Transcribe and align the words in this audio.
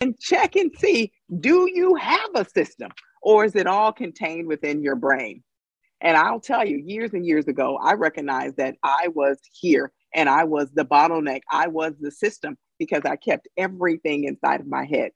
and 0.00 0.18
check 0.18 0.56
and 0.56 0.70
see 0.78 1.12
do 1.40 1.68
you 1.72 1.94
have 1.94 2.30
a 2.34 2.48
system 2.48 2.90
or 3.22 3.44
is 3.44 3.54
it 3.54 3.66
all 3.66 3.92
contained 3.92 4.48
within 4.48 4.82
your 4.82 4.96
brain? 4.96 5.42
And 6.00 6.16
I'll 6.16 6.40
tell 6.40 6.66
you, 6.66 6.78
years 6.78 7.12
and 7.12 7.26
years 7.26 7.46
ago, 7.46 7.76
I 7.76 7.92
recognized 7.92 8.56
that 8.56 8.76
I 8.82 9.08
was 9.14 9.38
here 9.52 9.92
and 10.14 10.30
I 10.30 10.44
was 10.44 10.70
the 10.72 10.86
bottleneck. 10.86 11.42
I 11.52 11.68
was 11.68 11.92
the 12.00 12.10
system 12.10 12.56
because 12.78 13.02
I 13.04 13.16
kept 13.16 13.48
everything 13.58 14.24
inside 14.24 14.60
of 14.60 14.66
my 14.66 14.86
head. 14.86 15.10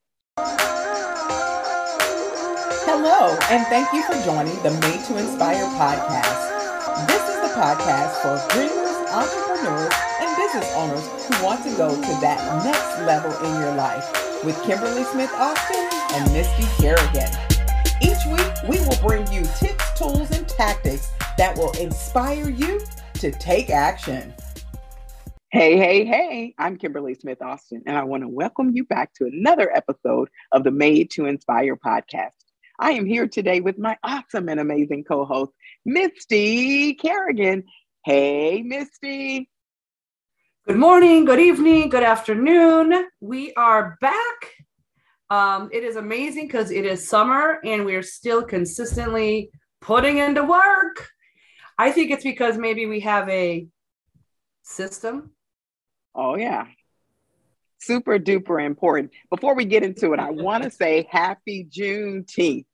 Hello, 2.86 3.34
and 3.50 3.66
thank 3.68 3.90
you 3.94 4.02
for 4.02 4.12
joining 4.26 4.62
the 4.62 4.72
Made 4.82 5.02
to 5.06 5.16
Inspire 5.16 5.64
podcast. 5.80 7.06
This 7.06 7.22
is 7.30 7.40
the 7.40 7.54
podcast 7.56 8.20
for 8.20 8.36
dreamers, 8.52 8.94
entrepreneurs, 9.10 9.94
and 10.20 10.36
business 10.36 10.70
owners 10.74 11.08
who 11.24 11.42
want 11.42 11.64
to 11.64 11.74
go 11.78 11.88
to 11.88 12.20
that 12.20 12.62
next 12.62 13.00
level 13.06 13.32
in 13.46 13.58
your 13.62 13.74
life 13.74 14.33
with 14.44 14.62
Kimberly 14.64 15.04
Smith 15.04 15.32
Austin 15.34 15.88
and 16.12 16.32
Misty 16.32 16.66
Kerrigan. 16.82 17.30
Each 18.02 18.18
week, 18.26 18.68
we 18.68 18.78
will 18.86 18.98
bring 19.00 19.26
you 19.32 19.42
tips, 19.56 19.98
tools, 19.98 20.30
and 20.32 20.46
tactics 20.46 21.10
that 21.38 21.56
will 21.56 21.72
inspire 21.72 22.50
you 22.50 22.80
to 23.14 23.30
take 23.30 23.70
action. 23.70 24.34
Hey, 25.50 25.78
hey, 25.78 26.04
hey, 26.04 26.54
I'm 26.58 26.76
Kimberly 26.76 27.14
Smith 27.14 27.40
Austin, 27.40 27.84
and 27.86 27.96
I 27.96 28.04
want 28.04 28.22
to 28.22 28.28
welcome 28.28 28.72
you 28.74 28.84
back 28.84 29.14
to 29.14 29.24
another 29.24 29.74
episode 29.74 30.28
of 30.52 30.62
the 30.62 30.70
Made 30.70 31.10
to 31.12 31.24
Inspire 31.24 31.76
podcast. 31.76 32.32
I 32.78 32.92
am 32.92 33.06
here 33.06 33.26
today 33.26 33.60
with 33.60 33.78
my 33.78 33.96
awesome 34.02 34.50
and 34.50 34.60
amazing 34.60 35.04
co 35.04 35.24
host, 35.24 35.52
Misty 35.86 36.94
Kerrigan. 36.94 37.64
Hey, 38.04 38.62
Misty. 38.62 39.48
Good 40.66 40.78
morning, 40.78 41.24
good 41.24 41.40
evening, 41.40 41.90
good 41.90 42.02
afternoon. 42.02 43.08
We 43.20 43.52
are 43.54 43.98
back 44.00 44.54
um, 45.30 45.68
it 45.72 45.82
is 45.82 45.96
amazing 45.96 46.46
because 46.46 46.70
it 46.70 46.84
is 46.84 47.08
summer 47.08 47.58
and 47.64 47.84
we're 47.84 48.02
still 48.02 48.42
consistently 48.42 49.50
putting 49.80 50.18
into 50.18 50.44
work. 50.44 51.08
I 51.78 51.90
think 51.90 52.10
it's 52.10 52.22
because 52.22 52.56
maybe 52.56 52.86
we 52.86 53.00
have 53.00 53.28
a 53.28 53.66
system. 54.62 55.32
Oh, 56.14 56.36
yeah. 56.36 56.66
Super 57.78 58.18
duper 58.18 58.64
important. 58.64 59.10
Before 59.28 59.54
we 59.54 59.64
get 59.64 59.82
into 59.82 60.12
it, 60.12 60.20
I 60.20 60.30
want 60.30 60.62
to 60.64 60.70
say 60.70 61.08
happy 61.10 61.66
Juneteenth. 61.70 62.66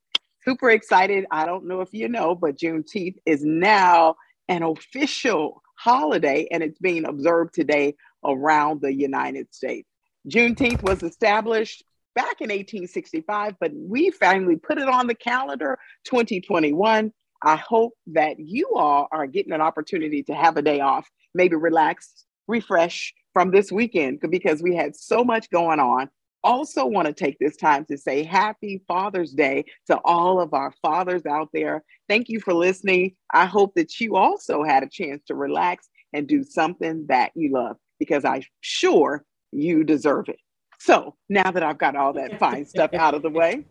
Super 0.44 0.70
excited. 0.70 1.24
I 1.30 1.46
don't 1.46 1.66
know 1.66 1.80
if 1.80 1.92
you 1.92 2.08
know, 2.08 2.34
but 2.34 2.58
Juneteenth 2.58 3.16
is 3.24 3.42
now 3.42 4.16
an 4.48 4.62
official 4.62 5.59
holiday 5.82 6.46
and 6.50 6.62
it's 6.62 6.78
being 6.78 7.06
observed 7.06 7.54
today 7.54 7.94
around 8.24 8.80
the 8.82 8.92
United 8.92 9.52
States. 9.54 9.88
Juneteenth 10.28 10.82
was 10.82 11.02
established 11.02 11.82
back 12.14 12.40
in 12.40 12.50
1865, 12.50 13.54
but 13.58 13.72
we 13.74 14.10
finally 14.10 14.56
put 14.56 14.78
it 14.78 14.88
on 14.88 15.06
the 15.06 15.14
calendar 15.14 15.78
2021. 16.04 17.12
I 17.42 17.56
hope 17.56 17.94
that 18.08 18.38
you 18.38 18.74
all 18.76 19.08
are 19.10 19.26
getting 19.26 19.52
an 19.52 19.62
opportunity 19.62 20.22
to 20.24 20.34
have 20.34 20.58
a 20.58 20.62
day 20.62 20.80
off, 20.80 21.08
maybe 21.34 21.56
relax, 21.56 22.26
refresh 22.46 23.14
from 23.32 23.50
this 23.50 23.72
weekend 23.72 24.20
because 24.28 24.62
we 24.62 24.74
had 24.74 24.94
so 24.94 25.24
much 25.24 25.48
going 25.50 25.80
on. 25.80 26.10
Also, 26.42 26.86
want 26.86 27.06
to 27.06 27.12
take 27.12 27.38
this 27.38 27.56
time 27.56 27.84
to 27.84 27.98
say 27.98 28.22
happy 28.22 28.82
Father's 28.88 29.32
Day 29.32 29.64
to 29.88 30.00
all 30.04 30.40
of 30.40 30.54
our 30.54 30.72
fathers 30.80 31.26
out 31.26 31.48
there. 31.52 31.84
Thank 32.08 32.28
you 32.28 32.40
for 32.40 32.54
listening. 32.54 33.14
I 33.32 33.44
hope 33.44 33.74
that 33.74 34.00
you 34.00 34.16
also 34.16 34.62
had 34.62 34.82
a 34.82 34.88
chance 34.88 35.22
to 35.26 35.34
relax 35.34 35.88
and 36.12 36.26
do 36.26 36.42
something 36.42 37.06
that 37.08 37.32
you 37.34 37.52
love 37.52 37.76
because 37.98 38.24
I'm 38.24 38.42
sure 38.60 39.24
you 39.52 39.84
deserve 39.84 40.28
it. 40.28 40.38
So 40.78 41.14
now 41.28 41.50
that 41.50 41.62
I've 41.62 41.78
got 41.78 41.94
all 41.94 42.14
that 42.14 42.38
fine 42.40 42.64
stuff 42.64 42.94
out 42.94 43.14
of 43.14 43.22
the 43.22 43.30
way, 43.30 43.66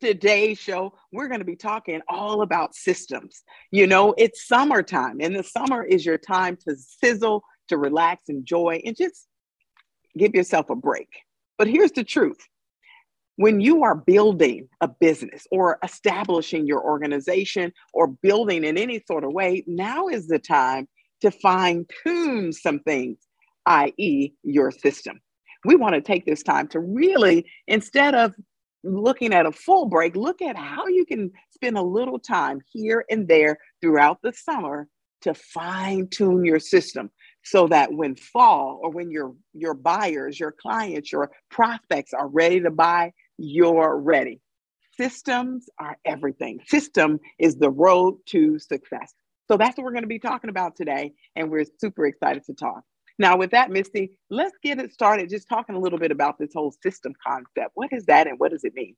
today's 0.00 0.58
show, 0.58 0.94
we're 1.12 1.28
going 1.28 1.40
to 1.40 1.44
be 1.44 1.56
talking 1.56 2.00
all 2.08 2.42
about 2.42 2.74
systems. 2.74 3.42
You 3.70 3.86
know, 3.86 4.14
it's 4.16 4.46
summertime, 4.46 5.20
and 5.20 5.34
the 5.34 5.42
summer 5.42 5.82
is 5.82 6.06
your 6.06 6.18
time 6.18 6.56
to 6.68 6.76
sizzle, 6.76 7.42
to 7.68 7.76
relax, 7.76 8.24
enjoy, 8.28 8.80
and 8.84 8.96
just 8.96 9.26
give 10.16 10.34
yourself 10.34 10.70
a 10.70 10.76
break. 10.76 11.08
But 11.62 11.70
here's 11.70 11.92
the 11.92 12.02
truth. 12.02 12.40
When 13.36 13.60
you 13.60 13.84
are 13.84 13.94
building 13.94 14.68
a 14.80 14.88
business 14.88 15.46
or 15.52 15.78
establishing 15.84 16.66
your 16.66 16.82
organization 16.82 17.72
or 17.94 18.08
building 18.08 18.64
in 18.64 18.76
any 18.76 19.00
sort 19.06 19.22
of 19.22 19.32
way, 19.32 19.62
now 19.68 20.08
is 20.08 20.26
the 20.26 20.40
time 20.40 20.88
to 21.20 21.30
fine 21.30 21.86
tune 22.02 22.52
some 22.52 22.80
things, 22.80 23.18
i.e., 23.66 24.32
your 24.42 24.72
system. 24.72 25.20
We 25.64 25.76
want 25.76 25.94
to 25.94 26.00
take 26.00 26.26
this 26.26 26.42
time 26.42 26.66
to 26.66 26.80
really, 26.80 27.46
instead 27.68 28.16
of 28.16 28.34
looking 28.82 29.32
at 29.32 29.46
a 29.46 29.52
full 29.52 29.86
break, 29.86 30.16
look 30.16 30.42
at 30.42 30.56
how 30.56 30.88
you 30.88 31.06
can 31.06 31.30
spend 31.54 31.78
a 31.78 31.82
little 31.82 32.18
time 32.18 32.60
here 32.72 33.04
and 33.08 33.28
there 33.28 33.56
throughout 33.80 34.18
the 34.24 34.32
summer 34.32 34.88
to 35.20 35.32
fine 35.32 36.08
tune 36.08 36.44
your 36.44 36.58
system 36.58 37.08
so 37.44 37.68
that 37.68 37.92
when 37.92 38.16
fall 38.16 38.80
or 38.82 38.90
when 38.90 39.10
your 39.10 39.34
your 39.54 39.74
buyers, 39.74 40.38
your 40.38 40.52
clients, 40.52 41.12
your 41.12 41.30
prospects 41.50 42.12
are 42.14 42.28
ready 42.28 42.60
to 42.60 42.70
buy, 42.70 43.12
you're 43.38 43.98
ready. 43.98 44.40
Systems 44.96 45.68
are 45.78 45.96
everything. 46.04 46.60
System 46.66 47.18
is 47.38 47.56
the 47.56 47.70
road 47.70 48.18
to 48.26 48.58
success. 48.58 49.14
So 49.48 49.56
that's 49.56 49.76
what 49.76 49.84
we're 49.84 49.92
going 49.92 50.02
to 50.04 50.08
be 50.08 50.18
talking 50.18 50.50
about 50.50 50.76
today 50.76 51.12
and 51.36 51.50
we're 51.50 51.66
super 51.78 52.06
excited 52.06 52.44
to 52.46 52.54
talk. 52.54 52.82
Now, 53.18 53.36
with 53.36 53.50
that, 53.52 53.70
Misty, 53.70 54.18
let's 54.30 54.56
get 54.62 54.78
it 54.78 54.92
started 54.92 55.30
just 55.30 55.48
talking 55.48 55.76
a 55.76 55.80
little 55.80 55.98
bit 55.98 56.10
about 56.10 56.38
this 56.38 56.52
whole 56.54 56.74
system 56.82 57.12
concept. 57.26 57.72
What 57.74 57.90
is 57.92 58.06
that 58.06 58.26
and 58.26 58.38
what 58.38 58.52
does 58.52 58.64
it 58.64 58.74
mean? 58.74 58.96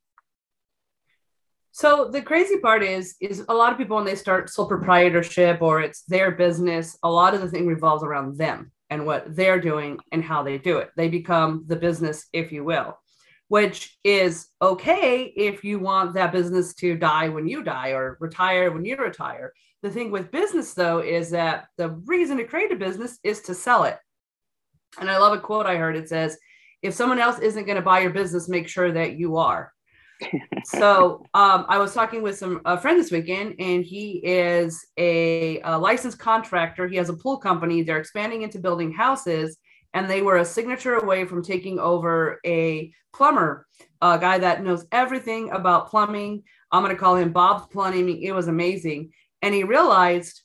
So 1.75 2.07
the 2.09 2.21
crazy 2.21 2.57
part 2.59 2.83
is, 2.83 3.17
is 3.19 3.43
a 3.49 3.53
lot 3.53 3.73
of 3.73 3.77
people 3.77 3.97
when 3.97 4.05
they 4.05 4.15
start 4.15 4.49
sole 4.49 4.65
proprietorship 4.65 5.61
or 5.61 5.81
it's 5.81 6.03
their 6.03 6.31
business, 6.31 6.97
a 7.03 7.11
lot 7.11 7.33
of 7.33 7.41
the 7.41 7.49
thing 7.49 7.67
revolves 7.67 8.01
around 8.01 8.37
them 8.37 8.71
and 8.89 9.05
what 9.05 9.35
they're 9.35 9.59
doing 9.59 9.99
and 10.13 10.23
how 10.23 10.41
they 10.41 10.57
do 10.57 10.77
it. 10.77 10.91
They 10.95 11.09
become 11.09 11.65
the 11.67 11.75
business, 11.75 12.27
if 12.31 12.53
you 12.53 12.63
will, 12.63 12.97
which 13.49 13.97
is 14.05 14.47
okay 14.61 15.23
if 15.35 15.65
you 15.65 15.79
want 15.79 16.13
that 16.13 16.31
business 16.31 16.75
to 16.75 16.95
die 16.95 17.27
when 17.27 17.45
you 17.45 17.61
die 17.61 17.89
or 17.89 18.15
retire 18.21 18.71
when 18.71 18.85
you 18.85 18.95
retire. 18.95 19.51
The 19.83 19.89
thing 19.89 20.11
with 20.11 20.31
business, 20.31 20.73
though, 20.73 20.99
is 20.99 21.29
that 21.31 21.65
the 21.77 21.89
reason 21.89 22.37
to 22.37 22.45
create 22.45 22.71
a 22.71 22.77
business 22.77 23.19
is 23.21 23.41
to 23.41 23.53
sell 23.53 23.83
it. 23.83 23.97
And 24.97 25.11
I 25.11 25.17
love 25.17 25.33
a 25.33 25.41
quote 25.41 25.65
I 25.65 25.75
heard. 25.75 25.97
It 25.97 26.07
says, 26.07 26.37
if 26.81 26.93
someone 26.93 27.19
else 27.19 27.39
isn't 27.39 27.65
going 27.65 27.75
to 27.75 27.81
buy 27.81 27.99
your 27.99 28.11
business, 28.11 28.47
make 28.47 28.69
sure 28.69 28.93
that 28.93 29.17
you 29.17 29.35
are. 29.35 29.73
So 30.65 31.25
um, 31.33 31.65
I 31.67 31.77
was 31.77 31.93
talking 31.93 32.21
with 32.21 32.37
some 32.37 32.61
a 32.65 32.77
friend 32.77 32.99
this 32.99 33.11
weekend, 33.11 33.55
and 33.59 33.83
he 33.83 34.21
is 34.23 34.85
a, 34.97 35.59
a, 35.61 35.77
licensed 35.77 36.19
contractor. 36.19 36.87
He 36.87 36.95
has 36.95 37.09
a 37.09 37.13
pool 37.15 37.37
company. 37.37 37.81
They're 37.81 37.99
expanding 37.99 38.41
into 38.43 38.59
building 38.59 38.93
houses, 38.93 39.57
and 39.93 40.09
they 40.09 40.21
were 40.21 40.37
a 40.37 40.45
signature 40.45 40.95
away 40.95 41.25
from 41.25 41.43
taking 41.43 41.79
over 41.79 42.39
a 42.45 42.93
plumber, 43.13 43.67
a 44.01 44.17
guy 44.17 44.37
that 44.37 44.63
knows 44.63 44.85
everything 44.91 45.51
about 45.51 45.89
plumbing. 45.89 46.43
I'm 46.71 46.83
going 46.83 46.95
to 46.95 46.99
call 46.99 47.15
him 47.15 47.31
Bob's 47.31 47.67
Plumbing. 47.67 48.21
It 48.21 48.33
was 48.33 48.47
amazing, 48.47 49.11
and 49.41 49.53
he 49.53 49.63
realized 49.63 50.41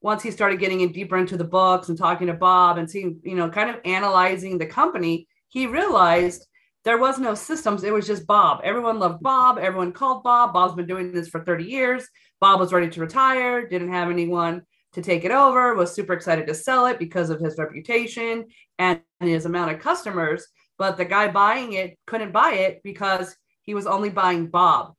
once 0.00 0.22
he 0.22 0.30
started 0.30 0.58
getting 0.58 0.80
in 0.80 0.90
deeper 0.90 1.16
into 1.16 1.36
the 1.36 1.44
books 1.44 1.88
and 1.88 1.96
talking 1.96 2.26
to 2.26 2.34
Bob 2.34 2.76
and 2.76 2.90
seeing, 2.90 3.20
you 3.22 3.36
know, 3.36 3.48
kind 3.48 3.70
of 3.70 3.76
analyzing 3.84 4.58
the 4.58 4.66
company, 4.66 5.28
he 5.48 5.66
realized 5.66 6.44
there 6.84 6.98
was 6.98 7.18
no 7.18 7.34
systems. 7.34 7.84
It 7.84 7.92
was 7.92 8.06
just 8.06 8.26
Bob. 8.26 8.60
Everyone 8.64 8.98
loved 8.98 9.22
Bob. 9.22 9.58
Everyone 9.58 9.92
called 9.92 10.22
Bob. 10.24 10.52
Bob's 10.52 10.74
been 10.74 10.86
doing 10.86 11.12
this 11.12 11.28
for 11.28 11.44
30 11.44 11.64
years. 11.64 12.08
Bob 12.40 12.58
was 12.58 12.72
ready 12.72 12.88
to 12.88 13.00
retire, 13.00 13.68
didn't 13.68 13.92
have 13.92 14.10
anyone 14.10 14.62
to 14.94 15.02
take 15.02 15.24
it 15.24 15.30
over, 15.30 15.74
was 15.74 15.94
super 15.94 16.12
excited 16.12 16.46
to 16.46 16.54
sell 16.54 16.86
it 16.86 16.98
because 16.98 17.30
of 17.30 17.40
his 17.40 17.56
reputation 17.56 18.46
and 18.78 19.00
his 19.20 19.46
amount 19.46 19.70
of 19.70 19.80
customers. 19.80 20.46
But 20.76 20.96
the 20.96 21.04
guy 21.04 21.28
buying 21.28 21.74
it 21.74 21.98
couldn't 22.06 22.32
buy 22.32 22.54
it 22.54 22.82
because 22.82 23.36
he 23.62 23.74
was 23.74 23.86
only 23.86 24.10
buying 24.10 24.48
Bob. 24.48 24.94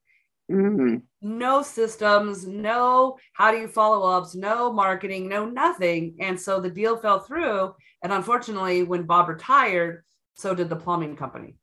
Mm-hmm. 0.52 0.98
No 1.22 1.62
systems, 1.62 2.46
no 2.48 3.18
how 3.34 3.52
do 3.52 3.58
you 3.58 3.68
follow 3.68 4.10
ups, 4.10 4.36
no 4.36 4.72
marketing, 4.72 5.28
no 5.28 5.46
nothing. 5.46 6.16
And 6.20 6.40
so 6.40 6.60
the 6.60 6.70
deal 6.70 6.98
fell 6.98 7.20
through. 7.20 7.74
And 8.02 8.12
unfortunately, 8.12 8.84
when 8.84 9.04
Bob 9.04 9.30
retired, 9.30 10.04
so 10.34 10.56
did 10.56 10.70
the 10.70 10.76
plumbing 10.76 11.16
company. 11.16 11.56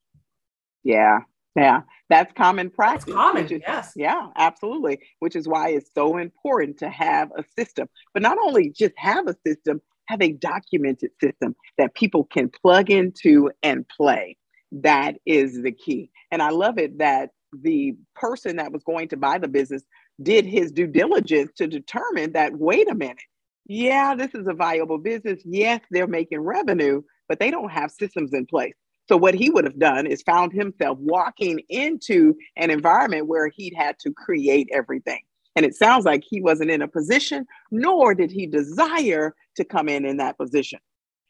Yeah. 0.84 1.20
Yeah, 1.56 1.80
that's 2.08 2.32
common 2.34 2.70
practice. 2.70 3.08
It's 3.08 3.14
common, 3.14 3.44
is, 3.46 3.60
yes. 3.66 3.92
Yeah, 3.96 4.28
absolutely. 4.36 5.00
Which 5.18 5.34
is 5.34 5.48
why 5.48 5.70
it's 5.70 5.90
so 5.92 6.16
important 6.16 6.78
to 6.78 6.88
have 6.88 7.30
a 7.36 7.44
system, 7.58 7.88
but 8.14 8.22
not 8.22 8.38
only 8.38 8.70
just 8.70 8.92
have 8.96 9.26
a 9.26 9.34
system, 9.44 9.82
have 10.06 10.22
a 10.22 10.30
documented 10.32 11.10
system 11.20 11.56
that 11.76 11.94
people 11.94 12.24
can 12.24 12.50
plug 12.50 12.88
into 12.88 13.50
and 13.64 13.86
play. 13.88 14.36
That 14.70 15.16
is 15.26 15.60
the 15.60 15.72
key. 15.72 16.12
And 16.30 16.40
I 16.40 16.50
love 16.50 16.78
it 16.78 16.98
that 16.98 17.30
the 17.52 17.96
person 18.14 18.56
that 18.56 18.72
was 18.72 18.84
going 18.84 19.08
to 19.08 19.16
buy 19.16 19.38
the 19.38 19.48
business 19.48 19.82
did 20.22 20.44
his 20.46 20.70
due 20.70 20.86
diligence 20.86 21.50
to 21.56 21.66
determine 21.66 22.32
that 22.32 22.56
wait 22.56 22.88
a 22.90 22.94
minute 22.94 23.18
yeah 23.66 24.14
this 24.14 24.34
is 24.34 24.46
a 24.46 24.52
viable 24.52 24.98
business 24.98 25.40
yes 25.44 25.80
they're 25.90 26.06
making 26.06 26.40
revenue 26.40 27.02
but 27.28 27.38
they 27.40 27.50
don't 27.50 27.70
have 27.70 27.90
systems 27.90 28.32
in 28.32 28.46
place 28.46 28.74
So, 29.10 29.16
what 29.16 29.34
he 29.34 29.50
would 29.50 29.64
have 29.64 29.80
done 29.80 30.06
is 30.06 30.22
found 30.22 30.52
himself 30.52 30.96
walking 31.00 31.62
into 31.68 32.36
an 32.56 32.70
environment 32.70 33.26
where 33.26 33.48
he'd 33.48 33.74
had 33.74 33.98
to 34.02 34.12
create 34.12 34.68
everything. 34.72 35.18
And 35.56 35.66
it 35.66 35.74
sounds 35.74 36.04
like 36.04 36.22
he 36.22 36.40
wasn't 36.40 36.70
in 36.70 36.80
a 36.80 36.86
position, 36.86 37.44
nor 37.72 38.14
did 38.14 38.30
he 38.30 38.46
desire 38.46 39.34
to 39.56 39.64
come 39.64 39.88
in 39.88 40.04
in 40.04 40.18
that 40.18 40.38
position. 40.38 40.78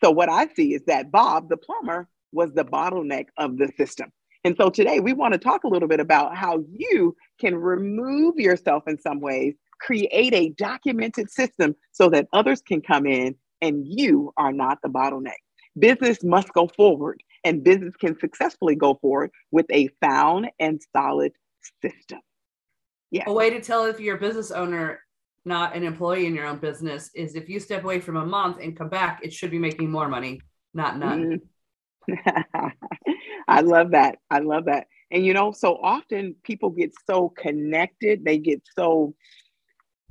So, 0.05 0.11
what 0.11 0.29
I 0.29 0.49
see 0.49 0.75
is 0.75 0.82
that 0.88 1.11
Bob, 1.11 1.49
the 1.49 1.56
plumber, 1.56 2.06
was 2.32 2.53
the 2.53 2.67
bottleneck 2.67 3.29
of 3.38 3.56
the 3.56 3.73
system. 3.79 4.12
And 4.44 4.55
so 4.59 4.69
today 4.69 5.00
we 5.00 5.15
want 5.15 5.33
to 5.33 5.38
talk 5.38 5.65
a 5.65 5.69
little 5.69 5.88
bit 5.88 6.00
about 6.00 6.37
how 6.37 6.62
you 6.71 7.17
can 7.41 7.56
remove 7.56 8.38
yourself 8.38 8.83
in 8.88 8.99
some 8.99 9.21
ways, 9.21 9.55
create 9.81 10.35
a 10.35 10.50
documented 10.50 11.31
system 11.31 11.75
so 11.93 12.11
that 12.11 12.29
others 12.35 12.61
can 12.61 12.83
come 12.83 13.06
in 13.06 13.37
and 13.62 13.87
you 13.87 14.35
are 14.37 14.53
not 14.53 14.81
the 14.83 14.91
bottleneck. 14.91 15.41
Business 15.79 16.23
must 16.23 16.53
go 16.53 16.69
forward, 16.69 17.23
and 17.45 17.65
business 17.65 17.95
can 17.97 18.19
successfully 18.19 18.75
go 18.75 18.95
forward 19.01 19.31
with 19.51 19.67
a 19.71 19.89
sound 20.03 20.51
and 20.59 20.81
solid 20.95 21.33
system. 21.83 22.21
Yeah. 23.11 23.25
A 23.27 23.33
way 23.33 23.51
to 23.51 23.61
tell 23.61 23.87
if 23.87 23.99
you're 23.99 24.17
a 24.17 24.21
business 24.21 24.51
owner, 24.51 25.01
not 25.45 25.75
an 25.75 25.83
employee 25.83 26.27
in 26.27 26.35
your 26.35 26.47
own 26.47 26.59
business, 26.59 27.11
is 27.15 27.35
if 27.35 27.49
you 27.49 27.59
step 27.59 27.85
away 27.85 28.01
from 28.01 28.17
a 28.17 28.27
month 28.27 28.59
and 28.63 28.77
come 28.77 28.89
back, 28.89 29.21
it 29.23 29.33
should 29.33 29.51
be 29.51 29.59
making 29.59 29.91
more 29.91 30.09
money, 30.09 30.41
not 30.75 30.99
none. 30.99 31.41
Mm-hmm. 32.09 32.69
I 33.49 33.61
love 33.63 33.93
that. 33.93 34.19
I 34.31 34.41
love 34.41 34.67
that. 34.67 34.87
And 35.11 35.27
you 35.27 35.35
know, 35.35 35.51
so 35.53 35.77
often 35.83 36.37
people 36.45 36.71
get 36.71 36.93
so 37.07 37.31
connected, 37.31 38.25
they 38.25 38.39
get 38.39 38.63
so 38.77 39.15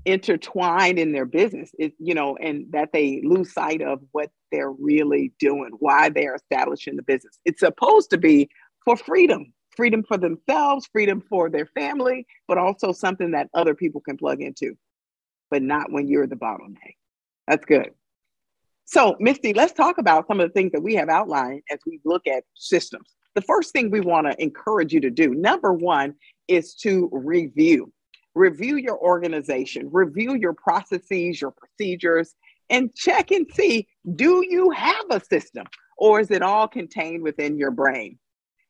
intertwined 0.06 0.98
in 0.98 1.12
their 1.12 1.26
business, 1.26 1.72
it, 1.78 1.94
you 2.00 2.14
know, 2.14 2.38
and 2.38 2.66
that 2.72 2.90
they 2.94 3.22
lose 3.24 3.54
sight 3.54 3.82
of 3.82 4.00
what 4.12 4.30
they're 4.52 4.72
really 4.72 5.34
doing, 5.40 5.72
why 5.80 6.10
they're 6.10 6.36
establishing 6.36 6.96
the 6.96 7.04
business. 7.04 7.40
It's 7.46 7.60
supposed 7.60 8.10
to 8.12 8.18
be 8.18 8.50
for 8.86 8.98
freedom, 8.98 9.54
freedom 9.76 10.04
for 10.08 10.18
themselves, 10.18 10.88
freedom 10.92 11.22
for 11.30 11.50
their 11.50 11.68
family, 11.68 12.26
but 12.48 12.58
also 12.58 12.92
something 12.92 13.32
that 13.32 13.50
other 13.54 13.76
people 13.76 14.02
can 14.02 14.18
plug 14.18 14.42
into, 14.42 14.76
but 15.52 15.62
not 15.62 15.92
when 15.92 16.08
you're 16.08 16.28
the 16.28 16.36
bottleneck. 16.36 16.96
That's 17.48 17.66
good. 17.66 17.92
So, 18.86 19.16
Misty, 19.20 19.54
let's 19.54 19.74
talk 19.74 20.00
about 20.00 20.28
some 20.28 20.40
of 20.40 20.50
the 20.50 20.54
things 20.54 20.72
that 20.72 20.82
we 20.82 20.96
have 20.96 21.10
outlined 21.10 21.62
as 21.70 21.80
we 21.86 22.00
look 22.04 22.26
at 22.26 22.44
systems 22.56 23.16
the 23.36 23.42
first 23.42 23.72
thing 23.72 23.90
we 23.90 24.02
want 24.02 24.28
to 24.28 24.42
encourage 24.42 24.94
you 24.94 25.00
to 25.02 25.10
do, 25.10 25.34
number 25.34 25.74
one, 25.74 26.16
is 26.48 26.74
to 26.76 27.10
review. 27.12 27.92
Review 28.40 28.78
your 28.78 28.98
organization, 28.98 29.90
review 29.92 30.34
your 30.34 30.54
processes, 30.54 31.42
your 31.42 31.52
procedures, 31.52 32.34
and 32.70 32.96
check 32.96 33.32
and 33.32 33.46
see 33.54 33.90
do 34.16 34.46
you 34.48 34.70
have 34.70 35.04
a 35.10 35.20
system 35.20 35.66
or 35.98 36.22
is 36.22 36.32
it 36.32 36.42
all 36.42 36.66
contained 36.66 37.22
within 37.22 37.58
your 37.58 37.72
brain? 37.72 38.18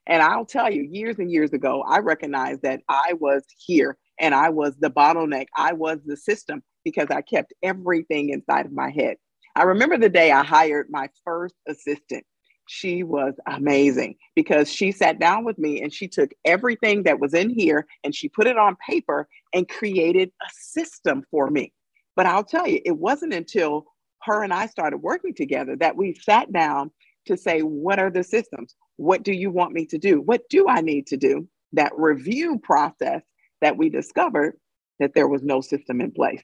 And 0.07 0.23
I'll 0.23 0.47
tell 0.47 0.73
you, 0.73 0.81
years 0.81 1.19
and 1.19 1.31
years 1.31 1.53
ago, 1.53 1.83
I 1.87 1.99
recognized 1.99 2.63
that 2.63 2.81
I 2.89 3.13
was 3.19 3.43
here 3.63 3.95
and 4.19 4.33
I 4.33 4.49
was 4.49 4.75
the 4.79 4.89
bottleneck. 4.89 5.45
I 5.55 5.73
was 5.73 5.99
the 6.03 6.17
system 6.17 6.63
because 6.83 7.09
I 7.11 7.21
kept 7.21 7.53
everything 7.61 8.29
inside 8.29 8.65
of 8.65 8.71
my 8.71 8.89
head. 8.89 9.17
I 9.55 9.65
remember 9.65 9.99
the 9.99 10.09
day 10.09 10.31
I 10.31 10.43
hired 10.43 10.87
my 10.89 11.09
first 11.23 11.53
assistant 11.67 12.25
she 12.71 13.01
was 13.01 13.33
amazing 13.47 14.15
because 14.35 14.71
she 14.71 14.91
sat 14.91 15.17
down 15.17 15.43
with 15.43 15.57
me 15.57 15.81
and 15.81 15.91
she 15.91 16.07
took 16.07 16.29
everything 16.45 17.01
that 17.01 17.19
was 17.19 17.33
in 17.33 17.49
here 17.49 17.87
and 18.03 18.13
she 18.13 18.29
put 18.29 18.45
it 18.45 18.59
on 18.59 18.77
paper 18.87 19.27
and 19.55 19.67
created 19.67 20.31
a 20.39 20.49
system 20.53 21.25
for 21.31 21.49
me. 21.49 21.73
But 22.15 22.27
I'll 22.27 22.43
tell 22.43 22.67
you, 22.67 22.79
it 22.85 22.95
wasn't 22.95 23.33
until 23.33 23.85
her 24.21 24.43
and 24.43 24.53
I 24.53 24.67
started 24.67 24.97
working 24.97 25.33
together 25.33 25.75
that 25.77 25.97
we 25.97 26.13
sat 26.13 26.53
down 26.53 26.91
to 27.25 27.35
say, 27.35 27.61
what 27.61 27.97
are 27.97 28.11
the 28.11 28.23
systems? 28.23 28.75
What 28.97 29.23
do 29.23 29.33
you 29.33 29.49
want 29.49 29.73
me 29.73 29.87
to 29.87 29.97
do? 29.97 30.21
What 30.21 30.47
do 30.51 30.67
I 30.69 30.81
need 30.81 31.07
to 31.07 31.17
do? 31.17 31.47
That 31.73 31.91
review 31.97 32.59
process 32.59 33.23
that 33.61 33.77
we 33.77 33.89
discovered 33.89 34.59
that 34.99 35.15
there 35.15 35.27
was 35.27 35.41
no 35.41 35.61
system 35.61 36.01
in 36.01 36.11
place. 36.11 36.43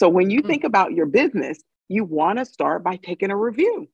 So 0.00 0.08
when 0.08 0.30
you 0.30 0.40
mm-hmm. 0.40 0.48
think 0.48 0.64
about 0.64 0.94
your 0.94 1.06
business, 1.06 1.60
you 1.86 2.02
want 2.02 2.40
to 2.40 2.44
start 2.44 2.82
by 2.82 2.96
taking 2.96 3.30
a 3.30 3.36
review. 3.36 3.88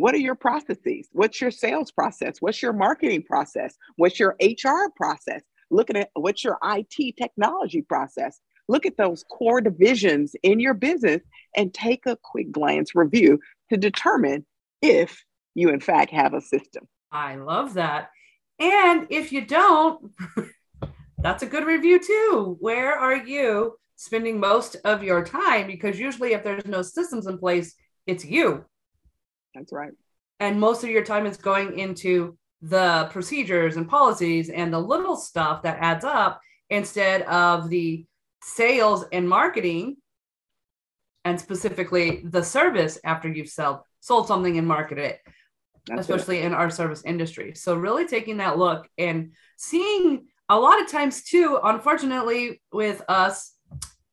What 0.00 0.14
are 0.14 0.18
your 0.18 0.34
processes? 0.34 1.08
What's 1.12 1.42
your 1.42 1.50
sales 1.50 1.92
process? 1.92 2.36
What's 2.40 2.62
your 2.62 2.72
marketing 2.72 3.22
process? 3.24 3.76
What's 3.96 4.18
your 4.18 4.34
HR 4.40 4.90
process? 4.96 5.42
Looking 5.70 5.96
at 5.96 6.08
what's 6.14 6.42
your 6.42 6.58
IT 6.64 7.16
technology 7.18 7.82
process? 7.82 8.40
Look 8.66 8.86
at 8.86 8.96
those 8.96 9.24
core 9.30 9.60
divisions 9.60 10.34
in 10.42 10.58
your 10.58 10.72
business 10.72 11.20
and 11.54 11.74
take 11.74 12.06
a 12.06 12.16
quick 12.16 12.50
glance 12.50 12.94
review 12.94 13.40
to 13.68 13.76
determine 13.76 14.46
if 14.80 15.22
you, 15.54 15.68
in 15.68 15.80
fact, 15.80 16.12
have 16.12 16.32
a 16.32 16.40
system. 16.40 16.88
I 17.12 17.34
love 17.34 17.74
that. 17.74 18.08
And 18.58 19.06
if 19.10 19.32
you 19.32 19.44
don't, 19.44 20.12
that's 21.18 21.42
a 21.42 21.46
good 21.46 21.66
review 21.66 21.98
too. 21.98 22.56
Where 22.60 22.94
are 22.98 23.16
you 23.16 23.74
spending 23.96 24.40
most 24.40 24.76
of 24.84 25.02
your 25.02 25.26
time? 25.26 25.66
Because 25.66 26.00
usually, 26.00 26.32
if 26.32 26.42
there's 26.42 26.64
no 26.64 26.80
systems 26.80 27.26
in 27.26 27.36
place, 27.36 27.74
it's 28.06 28.24
you. 28.24 28.64
That's 29.54 29.72
right. 29.72 29.92
And 30.38 30.58
most 30.58 30.84
of 30.84 30.90
your 30.90 31.04
time 31.04 31.26
is 31.26 31.36
going 31.36 31.78
into 31.78 32.36
the 32.62 33.08
procedures 33.10 33.76
and 33.76 33.88
policies 33.88 34.50
and 34.50 34.72
the 34.72 34.78
little 34.78 35.16
stuff 35.16 35.62
that 35.62 35.78
adds 35.80 36.04
up 36.04 36.40
instead 36.68 37.22
of 37.22 37.68
the 37.68 38.04
sales 38.42 39.04
and 39.12 39.28
marketing 39.28 39.96
and 41.24 41.38
specifically 41.38 42.22
the 42.24 42.42
service 42.42 42.98
after 43.04 43.28
you've 43.28 43.48
sold 43.48 43.80
sold 44.00 44.26
something 44.26 44.56
and 44.56 44.66
marketed 44.66 45.04
it 45.04 45.20
That's 45.86 46.00
especially 46.02 46.38
it. 46.38 46.46
in 46.46 46.54
our 46.54 46.70
service 46.70 47.02
industry 47.04 47.54
so 47.54 47.74
really 47.74 48.06
taking 48.06 48.38
that 48.38 48.56
look 48.56 48.88
and 48.96 49.32
seeing 49.58 50.26
a 50.48 50.58
lot 50.58 50.80
of 50.80 50.88
times 50.88 51.22
too 51.22 51.60
unfortunately 51.62 52.62
with 52.72 53.02
us 53.08 53.52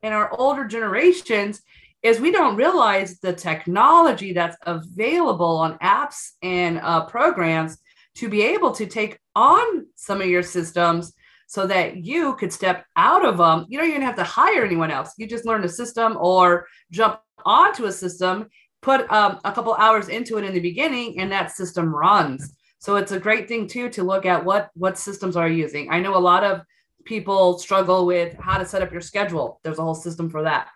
in 0.04 0.12
our 0.12 0.30
older 0.38 0.66
generations 0.66 1.62
is 2.08 2.22
we 2.22 2.32
don't 2.32 2.56
realize 2.56 3.20
the 3.20 3.34
technology 3.34 4.32
that's 4.32 4.56
available 4.66 5.58
on 5.58 5.78
apps 5.80 6.32
and 6.42 6.80
uh, 6.80 7.06
programs 7.06 7.78
to 8.16 8.30
be 8.30 8.42
able 8.42 8.72
to 8.72 8.86
take 8.86 9.20
on 9.36 9.86
some 9.96 10.22
of 10.22 10.28
your 10.28 10.42
systems 10.42 11.14
so 11.48 11.68
that 11.68 11.98
you 11.98 12.36
could 12.36 12.54
step 12.54 12.86
out 12.96 13.26
of 13.26 13.38
them. 13.38 13.66
You 13.68 13.78
don't 13.78 13.90
even 13.90 14.02
have 14.02 14.16
to 14.16 14.24
hire 14.24 14.64
anyone 14.64 14.90
else. 14.90 15.14
You 15.18 15.28
just 15.28 15.46
learn 15.46 15.66
a 15.66 15.70
system 15.70 16.18
or 16.20 16.66
jump 16.92 17.20
onto 17.46 17.86
a 17.86 17.92
system, 17.92 18.48
put 18.82 19.10
um, 19.12 19.40
a 19.44 19.52
couple 19.52 19.74
hours 19.74 20.08
into 20.08 20.38
it 20.38 20.46
in 20.46 20.54
the 20.54 20.62
beginning, 20.62 21.20
and 21.20 21.32
that 21.32 21.52
system 21.52 21.94
runs. 21.94 22.54
So 22.80 22.96
it's 22.96 23.12
a 23.12 23.20
great 23.20 23.50
thing 23.50 23.68
too 23.68 23.90
to 23.90 24.04
look 24.04 24.26
at 24.26 24.44
what 24.44 24.70
what 24.76 24.98
systems 24.98 25.36
are 25.36 25.50
you 25.50 25.64
using. 25.64 25.92
I 25.92 26.00
know 26.00 26.16
a 26.16 26.20
lot 26.32 26.44
of 26.46 26.62
people 27.04 27.60
struggle 27.60 28.06
with 28.06 28.34
how 28.40 28.58
to 28.58 28.66
set 28.66 28.82
up 28.82 28.92
your 28.92 29.02
schedule. 29.02 29.60
There's 29.64 29.80
a 29.80 29.84
whole 29.84 29.96
system 29.96 30.30
for 30.30 30.44
that 30.44 30.70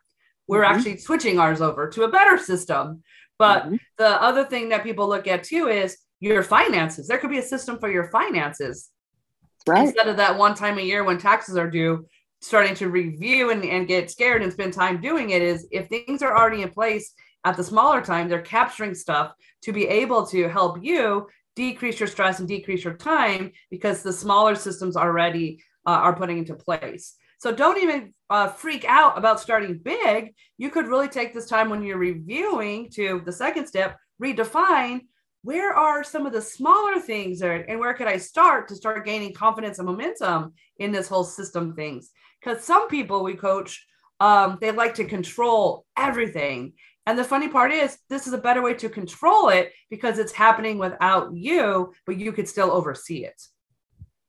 we're 0.51 0.63
mm-hmm. 0.63 0.75
actually 0.75 0.97
switching 0.97 1.39
ours 1.39 1.61
over 1.61 1.87
to 1.87 2.03
a 2.03 2.09
better 2.09 2.37
system. 2.37 3.01
But 3.39 3.63
mm-hmm. 3.63 3.75
the 3.97 4.21
other 4.21 4.43
thing 4.43 4.67
that 4.69 4.83
people 4.83 5.07
look 5.07 5.25
at 5.25 5.45
too 5.45 5.69
is 5.69 5.97
your 6.19 6.43
finances. 6.43 7.07
There 7.07 7.17
could 7.17 7.29
be 7.29 7.37
a 7.37 7.41
system 7.41 7.79
for 7.79 7.89
your 7.89 8.09
finances. 8.09 8.89
Right. 9.65 9.87
Instead 9.87 10.09
of 10.09 10.17
that 10.17 10.37
one 10.37 10.53
time 10.53 10.77
a 10.77 10.81
year 10.81 11.05
when 11.05 11.17
taxes 11.17 11.55
are 11.55 11.69
due, 11.69 12.05
starting 12.41 12.75
to 12.75 12.89
review 12.89 13.51
and, 13.51 13.63
and 13.63 13.87
get 13.87 14.11
scared 14.11 14.43
and 14.43 14.51
spend 14.51 14.73
time 14.73 14.99
doing 14.99 15.29
it 15.29 15.41
is 15.41 15.67
if 15.71 15.87
things 15.87 16.21
are 16.21 16.35
already 16.35 16.63
in 16.63 16.69
place 16.69 17.13
at 17.45 17.55
the 17.55 17.63
smaller 17.63 18.01
time, 18.01 18.27
they're 18.27 18.41
capturing 18.41 18.93
stuff 18.93 19.33
to 19.61 19.71
be 19.71 19.87
able 19.87 20.27
to 20.27 20.49
help 20.49 20.83
you 20.83 21.27
decrease 21.55 21.97
your 21.97 22.07
stress 22.07 22.39
and 22.39 22.47
decrease 22.47 22.83
your 22.83 22.95
time 22.95 23.51
because 23.69 24.03
the 24.03 24.11
smaller 24.11 24.55
systems 24.55 24.97
already 24.97 25.63
uh, 25.85 25.91
are 25.91 26.15
putting 26.15 26.39
into 26.39 26.55
place. 26.55 27.15
So 27.41 27.51
don't 27.51 27.81
even 27.81 28.13
uh, 28.29 28.49
freak 28.49 28.85
out 28.87 29.17
about 29.17 29.39
starting 29.39 29.79
big. 29.79 30.35
You 30.59 30.69
could 30.69 30.85
really 30.85 31.07
take 31.07 31.33
this 31.33 31.47
time 31.47 31.71
when 31.71 31.81
you're 31.81 31.97
reviewing 31.97 32.91
to 32.91 33.23
the 33.25 33.31
second 33.31 33.65
step, 33.65 33.97
redefine 34.21 35.01
where 35.41 35.75
are 35.75 36.03
some 36.03 36.27
of 36.27 36.33
the 36.33 36.41
smaller 36.41 36.99
things 36.99 37.41
are, 37.41 37.55
and 37.55 37.79
where 37.79 37.95
could 37.95 38.05
I 38.05 38.17
start 38.17 38.67
to 38.67 38.75
start 38.75 39.07
gaining 39.07 39.33
confidence 39.33 39.79
and 39.79 39.87
momentum 39.87 40.53
in 40.77 40.91
this 40.91 41.07
whole 41.07 41.23
system 41.23 41.73
things? 41.73 42.11
Because 42.39 42.63
some 42.63 42.87
people 42.87 43.23
we 43.23 43.33
coach, 43.33 43.83
um, 44.19 44.59
they 44.61 44.69
like 44.69 44.93
to 44.95 45.05
control 45.05 45.87
everything. 45.97 46.73
And 47.07 47.17
the 47.17 47.23
funny 47.23 47.47
part 47.47 47.71
is, 47.71 47.97
this 48.07 48.27
is 48.27 48.33
a 48.33 48.37
better 48.37 48.61
way 48.61 48.75
to 48.75 48.87
control 48.87 49.49
it 49.49 49.71
because 49.89 50.19
it's 50.19 50.31
happening 50.31 50.77
without 50.77 51.33
you, 51.33 51.91
but 52.05 52.19
you 52.19 52.33
could 52.33 52.47
still 52.47 52.69
oversee 52.71 53.25
it. 53.25 53.41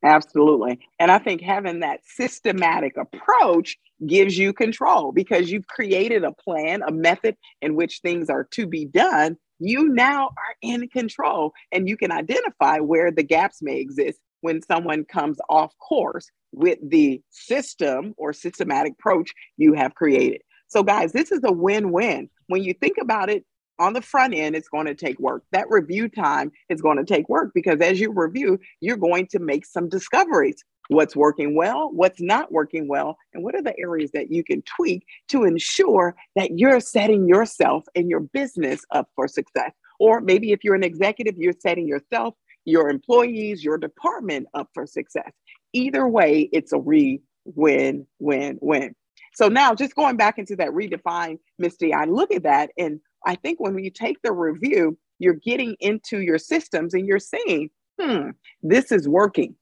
Absolutely. 0.04 0.80
And 0.98 1.10
I 1.12 1.18
think 1.18 1.40
having 1.42 1.80
that 1.80 2.00
systematic 2.04 2.96
approach 2.96 3.76
gives 4.06 4.36
you 4.36 4.52
control 4.52 5.12
because 5.12 5.50
you've 5.50 5.68
created 5.68 6.24
a 6.24 6.32
plan, 6.32 6.82
a 6.82 6.90
method 6.90 7.36
in 7.60 7.76
which 7.76 8.00
things 8.00 8.28
are 8.28 8.44
to 8.52 8.66
be 8.66 8.84
done. 8.84 9.36
You 9.60 9.88
now 9.88 10.24
are 10.26 10.56
in 10.60 10.88
control 10.88 11.52
and 11.70 11.88
you 11.88 11.96
can 11.96 12.10
identify 12.10 12.78
where 12.80 13.12
the 13.12 13.22
gaps 13.22 13.58
may 13.62 13.78
exist 13.78 14.18
when 14.40 14.60
someone 14.62 15.04
comes 15.04 15.38
off 15.48 15.72
course 15.78 16.28
with 16.50 16.78
the 16.82 17.22
system 17.30 18.12
or 18.16 18.32
systematic 18.32 18.94
approach 18.94 19.30
you 19.56 19.74
have 19.74 19.94
created. 19.94 20.42
So, 20.66 20.82
guys, 20.82 21.12
this 21.12 21.30
is 21.30 21.40
a 21.44 21.52
win 21.52 21.92
win. 21.92 22.28
When 22.48 22.64
you 22.64 22.74
think 22.74 22.96
about 23.00 23.30
it, 23.30 23.44
on 23.78 23.92
the 23.92 24.02
front 24.02 24.34
end, 24.34 24.54
it's 24.54 24.68
going 24.68 24.86
to 24.86 24.94
take 24.94 25.18
work. 25.18 25.44
That 25.52 25.70
review 25.70 26.08
time 26.08 26.52
is 26.68 26.82
going 26.82 26.98
to 26.98 27.04
take 27.04 27.28
work 27.28 27.52
because 27.54 27.80
as 27.80 28.00
you 28.00 28.12
review, 28.12 28.58
you're 28.80 28.96
going 28.96 29.26
to 29.28 29.38
make 29.38 29.66
some 29.66 29.88
discoveries. 29.88 30.64
What's 30.88 31.16
working 31.16 31.54
well, 31.54 31.90
what's 31.92 32.20
not 32.20 32.52
working 32.52 32.88
well, 32.88 33.16
and 33.32 33.42
what 33.44 33.54
are 33.54 33.62
the 33.62 33.78
areas 33.78 34.10
that 34.12 34.32
you 34.32 34.42
can 34.42 34.62
tweak 34.62 35.06
to 35.28 35.44
ensure 35.44 36.14
that 36.34 36.58
you're 36.58 36.80
setting 36.80 37.28
yourself 37.28 37.84
and 37.94 38.10
your 38.10 38.20
business 38.20 38.84
up 38.90 39.08
for 39.14 39.28
success. 39.28 39.72
Or 40.00 40.20
maybe 40.20 40.50
if 40.52 40.64
you're 40.64 40.74
an 40.74 40.84
executive, 40.84 41.36
you're 41.38 41.54
setting 41.60 41.86
yourself, 41.86 42.34
your 42.64 42.90
employees, 42.90 43.64
your 43.64 43.78
department 43.78 44.48
up 44.54 44.68
for 44.74 44.86
success. 44.86 45.30
Either 45.72 46.06
way, 46.08 46.48
it's 46.52 46.72
a 46.72 46.78
re 46.78 47.22
win, 47.44 48.06
win, 48.18 48.58
win. 48.60 48.94
So 49.34 49.48
now 49.48 49.74
just 49.74 49.94
going 49.94 50.16
back 50.16 50.38
into 50.38 50.56
that 50.56 50.70
redefine, 50.70 51.38
Misty, 51.58 51.94
I 51.94 52.04
look 52.04 52.32
at 52.32 52.42
that 52.42 52.70
and 52.76 53.00
I 53.24 53.36
think 53.36 53.60
when 53.60 53.78
you 53.78 53.90
take 53.90 54.20
the 54.22 54.32
review, 54.32 54.98
you're 55.18 55.34
getting 55.34 55.76
into 55.80 56.20
your 56.20 56.38
systems 56.38 56.94
and 56.94 57.06
you're 57.06 57.18
seeing, 57.18 57.70
hmm, 58.00 58.30
this 58.62 58.90
is 58.90 59.08
working. 59.08 59.54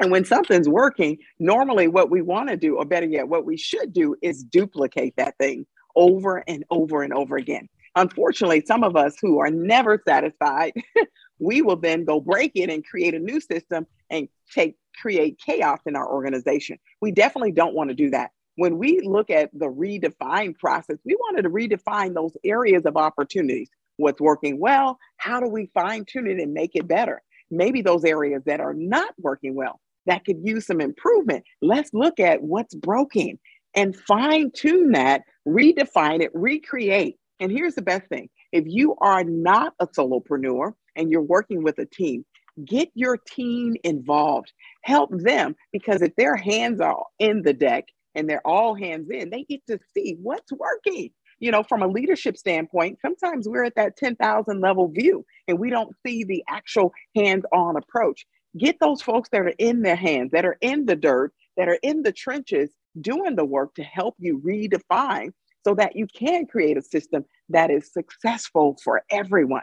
And 0.00 0.10
when 0.10 0.24
something's 0.24 0.68
working, 0.68 1.18
normally 1.38 1.88
what 1.88 2.10
we 2.10 2.22
want 2.22 2.48
to 2.50 2.56
do, 2.56 2.76
or 2.76 2.84
better 2.84 3.06
yet, 3.06 3.28
what 3.28 3.44
we 3.44 3.56
should 3.56 3.92
do 3.92 4.14
is 4.22 4.44
duplicate 4.44 5.14
that 5.16 5.36
thing 5.38 5.66
over 5.96 6.44
and 6.46 6.64
over 6.70 7.02
and 7.02 7.12
over 7.12 7.36
again. 7.36 7.68
Unfortunately, 7.96 8.62
some 8.64 8.84
of 8.84 8.96
us 8.96 9.16
who 9.20 9.40
are 9.40 9.50
never 9.50 10.00
satisfied, 10.06 10.72
we 11.40 11.62
will 11.62 11.76
then 11.76 12.04
go 12.04 12.20
break 12.20 12.52
it 12.54 12.70
and 12.70 12.86
create 12.86 13.14
a 13.14 13.18
new 13.18 13.40
system 13.40 13.86
and 14.08 14.28
take 14.52 14.76
create 15.00 15.38
chaos 15.44 15.80
in 15.86 15.96
our 15.96 16.08
organization. 16.08 16.78
We 17.00 17.12
definitely 17.12 17.52
don't 17.52 17.74
want 17.74 17.90
to 17.90 17.94
do 17.94 18.10
that 18.10 18.30
when 18.58 18.76
we 18.76 19.00
look 19.04 19.30
at 19.30 19.50
the 19.52 19.70
redefine 19.70 20.52
process, 20.58 20.96
we 21.04 21.14
wanted 21.14 21.42
to 21.42 21.48
redefine 21.48 22.12
those 22.12 22.36
areas 22.44 22.84
of 22.86 22.96
opportunities. 22.96 23.70
What's 23.98 24.20
working 24.20 24.58
well? 24.58 24.98
How 25.16 25.38
do 25.38 25.46
we 25.46 25.70
fine 25.74 26.04
tune 26.04 26.26
it 26.26 26.40
and 26.40 26.52
make 26.52 26.72
it 26.74 26.88
better? 26.88 27.22
Maybe 27.52 27.82
those 27.82 28.04
areas 28.04 28.42
that 28.46 28.58
are 28.58 28.74
not 28.74 29.14
working 29.16 29.54
well 29.54 29.78
that 30.06 30.24
could 30.24 30.38
use 30.42 30.66
some 30.66 30.80
improvement. 30.80 31.44
Let's 31.62 31.90
look 31.94 32.18
at 32.18 32.42
what's 32.42 32.74
broken 32.74 33.38
and 33.76 33.96
fine 33.96 34.50
tune 34.50 34.90
that, 34.90 35.22
redefine 35.46 36.20
it, 36.20 36.32
recreate. 36.34 37.14
And 37.38 37.52
here's 37.52 37.76
the 37.76 37.82
best 37.82 38.08
thing 38.08 38.28
if 38.50 38.64
you 38.66 38.96
are 39.00 39.22
not 39.22 39.74
a 39.78 39.86
solopreneur 39.86 40.72
and 40.96 41.12
you're 41.12 41.22
working 41.22 41.62
with 41.62 41.78
a 41.78 41.86
team, 41.86 42.24
get 42.64 42.88
your 42.94 43.18
team 43.18 43.76
involved, 43.84 44.52
help 44.82 45.10
them 45.12 45.54
because 45.72 46.02
if 46.02 46.16
their 46.16 46.34
hands 46.34 46.80
are 46.80 47.04
in 47.20 47.42
the 47.42 47.52
deck 47.52 47.84
and 48.14 48.28
they're 48.28 48.46
all 48.46 48.74
hands 48.74 49.10
in, 49.10 49.30
they 49.30 49.44
get 49.44 49.66
to 49.66 49.78
see 49.94 50.16
what's 50.20 50.52
working. 50.52 51.10
You 51.40 51.52
know, 51.52 51.62
from 51.62 51.82
a 51.82 51.88
leadership 51.88 52.36
standpoint, 52.36 52.98
sometimes 53.00 53.48
we're 53.48 53.64
at 53.64 53.76
that 53.76 53.96
10,000 53.96 54.60
level 54.60 54.88
view 54.88 55.24
and 55.46 55.58
we 55.58 55.70
don't 55.70 55.94
see 56.04 56.24
the 56.24 56.42
actual 56.48 56.92
hands 57.14 57.44
on 57.52 57.76
approach. 57.76 58.26
Get 58.56 58.80
those 58.80 59.02
folks 59.02 59.28
that 59.30 59.42
are 59.42 59.54
in 59.58 59.82
their 59.82 59.96
hands, 59.96 60.32
that 60.32 60.44
are 60.44 60.58
in 60.60 60.86
the 60.86 60.96
dirt, 60.96 61.32
that 61.56 61.68
are 61.68 61.78
in 61.82 62.02
the 62.02 62.12
trenches, 62.12 62.70
doing 63.00 63.36
the 63.36 63.44
work 63.44 63.74
to 63.74 63.82
help 63.84 64.16
you 64.18 64.40
redefine 64.44 65.32
so 65.64 65.74
that 65.74 65.96
you 65.96 66.06
can 66.06 66.46
create 66.46 66.76
a 66.76 66.82
system 66.82 67.24
that 67.50 67.70
is 67.70 67.92
successful 67.92 68.76
for 68.82 69.02
everyone. 69.10 69.62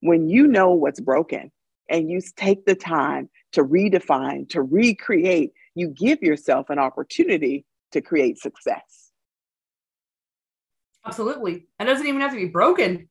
When 0.00 0.28
you 0.28 0.46
know 0.46 0.72
what's 0.72 1.00
broken 1.00 1.50
and 1.90 2.10
you 2.10 2.20
take 2.36 2.64
the 2.64 2.74
time 2.74 3.28
to 3.52 3.64
redefine, 3.64 4.48
to 4.50 4.62
recreate, 4.62 5.52
you 5.78 5.88
give 5.88 6.22
yourself 6.22 6.70
an 6.70 6.78
opportunity 6.78 7.64
to 7.92 8.00
create 8.00 8.38
success. 8.38 9.10
Absolutely. 11.06 11.66
It 11.80 11.84
doesn't 11.84 12.06
even 12.06 12.20
have 12.20 12.32
to 12.32 12.36
be 12.36 12.46
broken. 12.46 13.08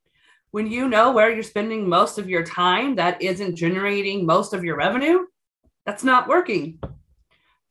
When 0.51 0.67
you 0.67 0.87
know 0.87 1.11
where 1.11 1.33
you're 1.33 1.43
spending 1.43 1.89
most 1.89 2.17
of 2.17 2.29
your 2.29 2.43
time 2.43 2.95
that 2.95 3.21
isn't 3.21 3.55
generating 3.55 4.25
most 4.25 4.53
of 4.53 4.63
your 4.63 4.77
revenue, 4.77 5.25
that's 5.85 6.03
not 6.03 6.27
working. 6.27 6.79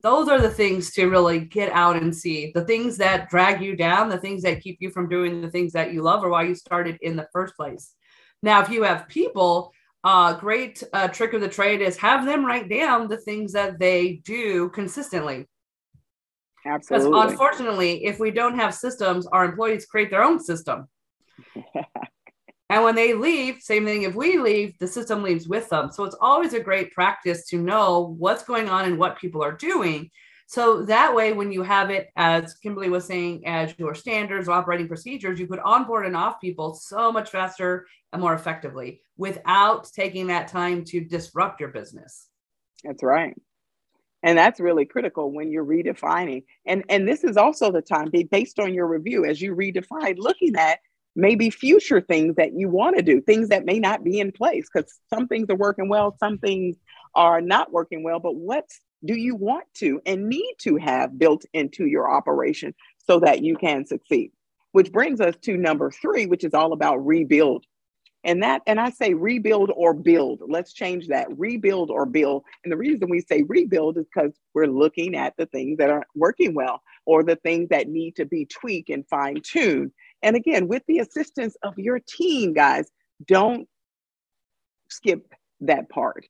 Those 0.02 0.28
are 0.28 0.40
the 0.40 0.50
things 0.50 0.92
to 0.92 1.06
really 1.06 1.40
get 1.40 1.72
out 1.72 1.96
and 1.96 2.14
see 2.14 2.52
the 2.54 2.64
things 2.64 2.96
that 2.98 3.28
drag 3.28 3.60
you 3.60 3.76
down, 3.76 4.08
the 4.08 4.18
things 4.18 4.42
that 4.42 4.62
keep 4.62 4.78
you 4.80 4.90
from 4.90 5.08
doing 5.08 5.40
the 5.40 5.50
things 5.50 5.72
that 5.72 5.92
you 5.92 6.02
love 6.02 6.22
or 6.22 6.28
why 6.28 6.44
you 6.44 6.54
started 6.54 6.98
in 7.02 7.16
the 7.16 7.28
first 7.32 7.56
place. 7.56 7.94
Now, 8.42 8.60
if 8.60 8.68
you 8.68 8.82
have 8.82 9.08
people 9.08 9.72
uh, 10.06 10.34
great 10.34 10.84
uh, 10.92 11.08
trick 11.08 11.32
of 11.32 11.40
the 11.40 11.48
trade 11.48 11.80
is 11.80 11.96
have 11.96 12.24
them 12.24 12.46
write 12.46 12.68
down 12.68 13.08
the 13.08 13.16
things 13.16 13.52
that 13.52 13.80
they 13.80 14.22
do 14.24 14.70
consistently. 14.70 15.48
Absolutely. 16.64 17.10
Because 17.10 17.32
unfortunately, 17.32 18.04
if 18.04 18.20
we 18.20 18.30
don't 18.30 18.54
have 18.54 18.72
systems, 18.72 19.26
our 19.26 19.44
employees 19.44 19.84
create 19.84 20.10
their 20.10 20.22
own 20.22 20.38
system. 20.38 20.86
and 22.70 22.84
when 22.84 22.94
they 22.94 23.14
leave, 23.14 23.56
same 23.60 23.84
thing, 23.84 24.02
if 24.02 24.14
we 24.14 24.38
leave, 24.38 24.78
the 24.78 24.86
system 24.86 25.24
leaves 25.24 25.48
with 25.48 25.68
them. 25.70 25.90
So 25.90 26.04
it's 26.04 26.16
always 26.20 26.54
a 26.54 26.60
great 26.60 26.92
practice 26.92 27.44
to 27.48 27.58
know 27.60 28.14
what's 28.16 28.44
going 28.44 28.68
on 28.68 28.84
and 28.84 28.98
what 28.98 29.18
people 29.18 29.42
are 29.42 29.56
doing. 29.56 30.08
So 30.46 30.82
that 30.82 31.14
way, 31.14 31.32
when 31.32 31.50
you 31.50 31.62
have 31.64 31.90
it, 31.90 32.10
as 32.16 32.54
Kimberly 32.54 32.88
was 32.88 33.04
saying, 33.04 33.46
as 33.46 33.74
your 33.78 33.94
standards 33.94 34.48
operating 34.48 34.86
procedures, 34.86 35.40
you 35.40 35.48
could 35.48 35.58
onboard 35.58 36.06
and 36.06 36.16
off 36.16 36.40
people 36.40 36.74
so 36.74 37.10
much 37.10 37.30
faster 37.30 37.86
and 38.12 38.22
more 38.22 38.34
effectively 38.34 39.00
without 39.16 39.90
taking 39.92 40.28
that 40.28 40.46
time 40.46 40.84
to 40.84 41.00
disrupt 41.00 41.60
your 41.60 41.70
business. 41.70 42.28
That's 42.84 43.02
right. 43.02 43.34
And 44.22 44.38
that's 44.38 44.60
really 44.60 44.84
critical 44.84 45.32
when 45.32 45.50
you're 45.50 45.64
redefining. 45.64 46.44
And, 46.64 46.84
and 46.88 47.06
this 47.06 47.24
is 47.24 47.36
also 47.36 47.72
the 47.72 47.82
time 47.82 48.10
based 48.30 48.58
on 48.58 48.72
your 48.72 48.86
review 48.86 49.24
as 49.24 49.40
you 49.42 49.54
redefine, 49.54 50.16
looking 50.16 50.56
at 50.56 50.78
maybe 51.16 51.50
future 51.50 52.00
things 52.00 52.36
that 52.36 52.52
you 52.52 52.68
want 52.68 52.96
to 52.96 53.02
do, 53.02 53.20
things 53.20 53.48
that 53.48 53.64
may 53.64 53.78
not 53.78 54.04
be 54.04 54.20
in 54.20 54.30
place 54.30 54.68
because 54.72 55.00
some 55.12 55.26
things 55.26 55.48
are 55.50 55.56
working 55.56 55.88
well, 55.88 56.16
some 56.18 56.38
things 56.38 56.76
are 57.14 57.40
not 57.40 57.72
working 57.72 58.02
well. 58.02 58.20
But 58.20 58.36
what 58.36 58.66
do 59.06 59.14
you 59.14 59.34
want 59.34 59.66
to 59.74 60.00
and 60.06 60.28
need 60.28 60.54
to 60.60 60.76
have 60.76 61.18
built 61.18 61.44
into 61.52 61.86
your 61.86 62.10
operation 62.10 62.74
so 63.06 63.20
that 63.20 63.42
you 63.42 63.56
can 63.56 63.84
succeed? 63.86 64.32
Which 64.72 64.92
brings 64.92 65.20
us 65.20 65.34
to 65.42 65.56
number 65.56 65.90
three, 65.90 66.26
which 66.26 66.44
is 66.44 66.54
all 66.54 66.72
about 66.72 67.04
rebuild. 67.06 67.64
And 68.24 68.42
that, 68.42 68.62
and 68.66 68.80
I 68.80 68.90
say 68.90 69.14
rebuild 69.14 69.70
or 69.76 69.94
build. 69.94 70.42
Let's 70.48 70.72
change 70.72 71.06
that 71.08 71.28
rebuild 71.38 71.90
or 71.90 72.06
build. 72.06 72.42
And 72.64 72.72
the 72.72 72.76
reason 72.76 73.08
we 73.08 73.20
say 73.20 73.44
rebuild 73.46 73.98
is 73.98 74.06
because 74.12 74.32
we're 74.52 74.66
looking 74.66 75.14
at 75.14 75.34
the 75.38 75.46
things 75.46 75.78
that 75.78 75.90
aren't 75.90 76.08
working 76.16 76.52
well 76.52 76.82
or 77.04 77.22
the 77.22 77.36
things 77.36 77.68
that 77.68 77.88
need 77.88 78.16
to 78.16 78.24
be 78.24 78.44
tweaked 78.46 78.90
and 78.90 79.06
fine 79.08 79.40
tuned. 79.44 79.92
And 80.22 80.34
again, 80.34 80.66
with 80.66 80.82
the 80.88 80.98
assistance 80.98 81.56
of 81.62 81.78
your 81.78 82.00
team, 82.00 82.52
guys, 82.52 82.90
don't 83.24 83.68
skip 84.88 85.32
that 85.60 85.88
part. 85.88 86.26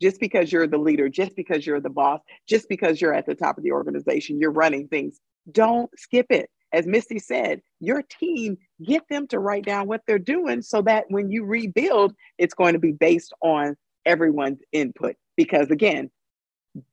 Just 0.00 0.20
because 0.20 0.52
you're 0.52 0.66
the 0.66 0.78
leader, 0.78 1.08
just 1.08 1.34
because 1.36 1.66
you're 1.66 1.80
the 1.80 1.90
boss, 1.90 2.20
just 2.48 2.68
because 2.68 3.00
you're 3.00 3.14
at 3.14 3.26
the 3.26 3.34
top 3.34 3.56
of 3.56 3.64
the 3.64 3.72
organization, 3.72 4.38
you're 4.38 4.50
running 4.50 4.88
things, 4.88 5.20
don't 5.52 5.90
skip 5.98 6.26
it 6.30 6.50
as 6.72 6.86
Misty 6.86 7.18
said, 7.18 7.62
your 7.80 8.02
team, 8.02 8.58
get 8.84 9.08
them 9.08 9.26
to 9.28 9.38
write 9.38 9.64
down 9.64 9.86
what 9.86 10.02
they're 10.06 10.18
doing 10.18 10.62
so 10.62 10.82
that 10.82 11.04
when 11.08 11.30
you 11.30 11.44
rebuild, 11.44 12.14
it's 12.38 12.54
going 12.54 12.72
to 12.74 12.78
be 12.78 12.92
based 12.92 13.32
on 13.40 13.76
everyone's 14.04 14.60
input. 14.72 15.16
Because 15.36 15.70
again, 15.70 16.10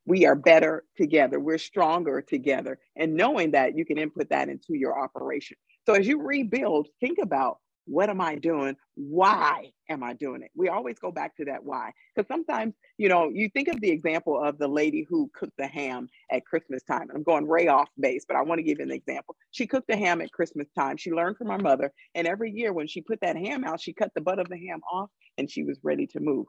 we 0.06 0.26
are 0.26 0.36
better 0.36 0.84
together, 0.96 1.40
we're 1.40 1.58
stronger 1.58 2.22
together. 2.22 2.80
And 2.96 3.16
knowing 3.16 3.52
that 3.52 3.76
you 3.76 3.86
can 3.86 3.98
input 3.98 4.30
that 4.30 4.48
into 4.48 4.74
your 4.76 4.98
operation. 4.98 5.58
So 5.86 5.94
as 5.96 6.08
you 6.08 6.22
rebuild, 6.22 6.88
think 7.02 7.18
about 7.22 7.58
what 7.86 8.10
am 8.10 8.22
I 8.22 8.36
doing? 8.36 8.76
Why 8.96 9.72
am 9.90 10.04
I 10.04 10.14
doing 10.14 10.42
it? 10.42 10.52
We 10.56 10.70
always 10.70 10.98
go 11.00 11.12
back 11.12 11.36
to 11.38 11.46
that 11.46 11.64
why. 11.64 11.92
Because 12.16 12.28
sometimes, 12.28 12.74
you 12.98 13.10
know, 13.10 13.30
you 13.30 13.50
think 13.50 13.68
of 13.68 13.82
the 13.82 13.92
example 13.92 14.42
of 14.42 14.58
the 14.58 14.68
lady 14.68 15.06
who 15.10 15.30
cooked 15.34 15.58
the 15.58 15.68
ham 15.68 16.08
at 16.32 16.46
Christmas 16.46 16.84
time. 16.84 17.10
I'm 17.14 17.24
going 17.24 17.48
way 17.48 17.68
off 17.68 17.90
base, 18.00 18.26
but 18.28 18.38
I 18.38 18.42
want 18.42 18.60
to 18.60 18.64
give 18.64 18.80
you 18.80 18.86
an 18.86 18.92
example. 18.92 19.36
She 19.52 19.68
cooked 19.68 19.88
the 19.88 19.98
ham 19.98 20.22
at 20.22 20.32
Christmas 20.32 20.68
time. 20.78 20.98
She 20.98 21.12
learned 21.12 21.38
from 21.38 21.50
her 21.50 21.58
mother. 21.58 21.92
And 22.16 22.28
every 22.28 22.52
year 22.52 22.74
when 22.74 22.88
she 22.88 23.02
put 23.02 23.20
that 23.22 23.36
ham 23.36 23.64
out, 23.64 23.82
she 23.82 23.94
cut 23.94 24.12
the 24.16 24.22
butt 24.22 24.40
of 24.40 24.50
the 24.50 24.58
ham 24.68 24.82
off 24.92 25.10
and 25.38 25.50
she 25.50 25.64
was 25.64 25.78
ready 25.84 26.08
to 26.08 26.20
move. 26.20 26.48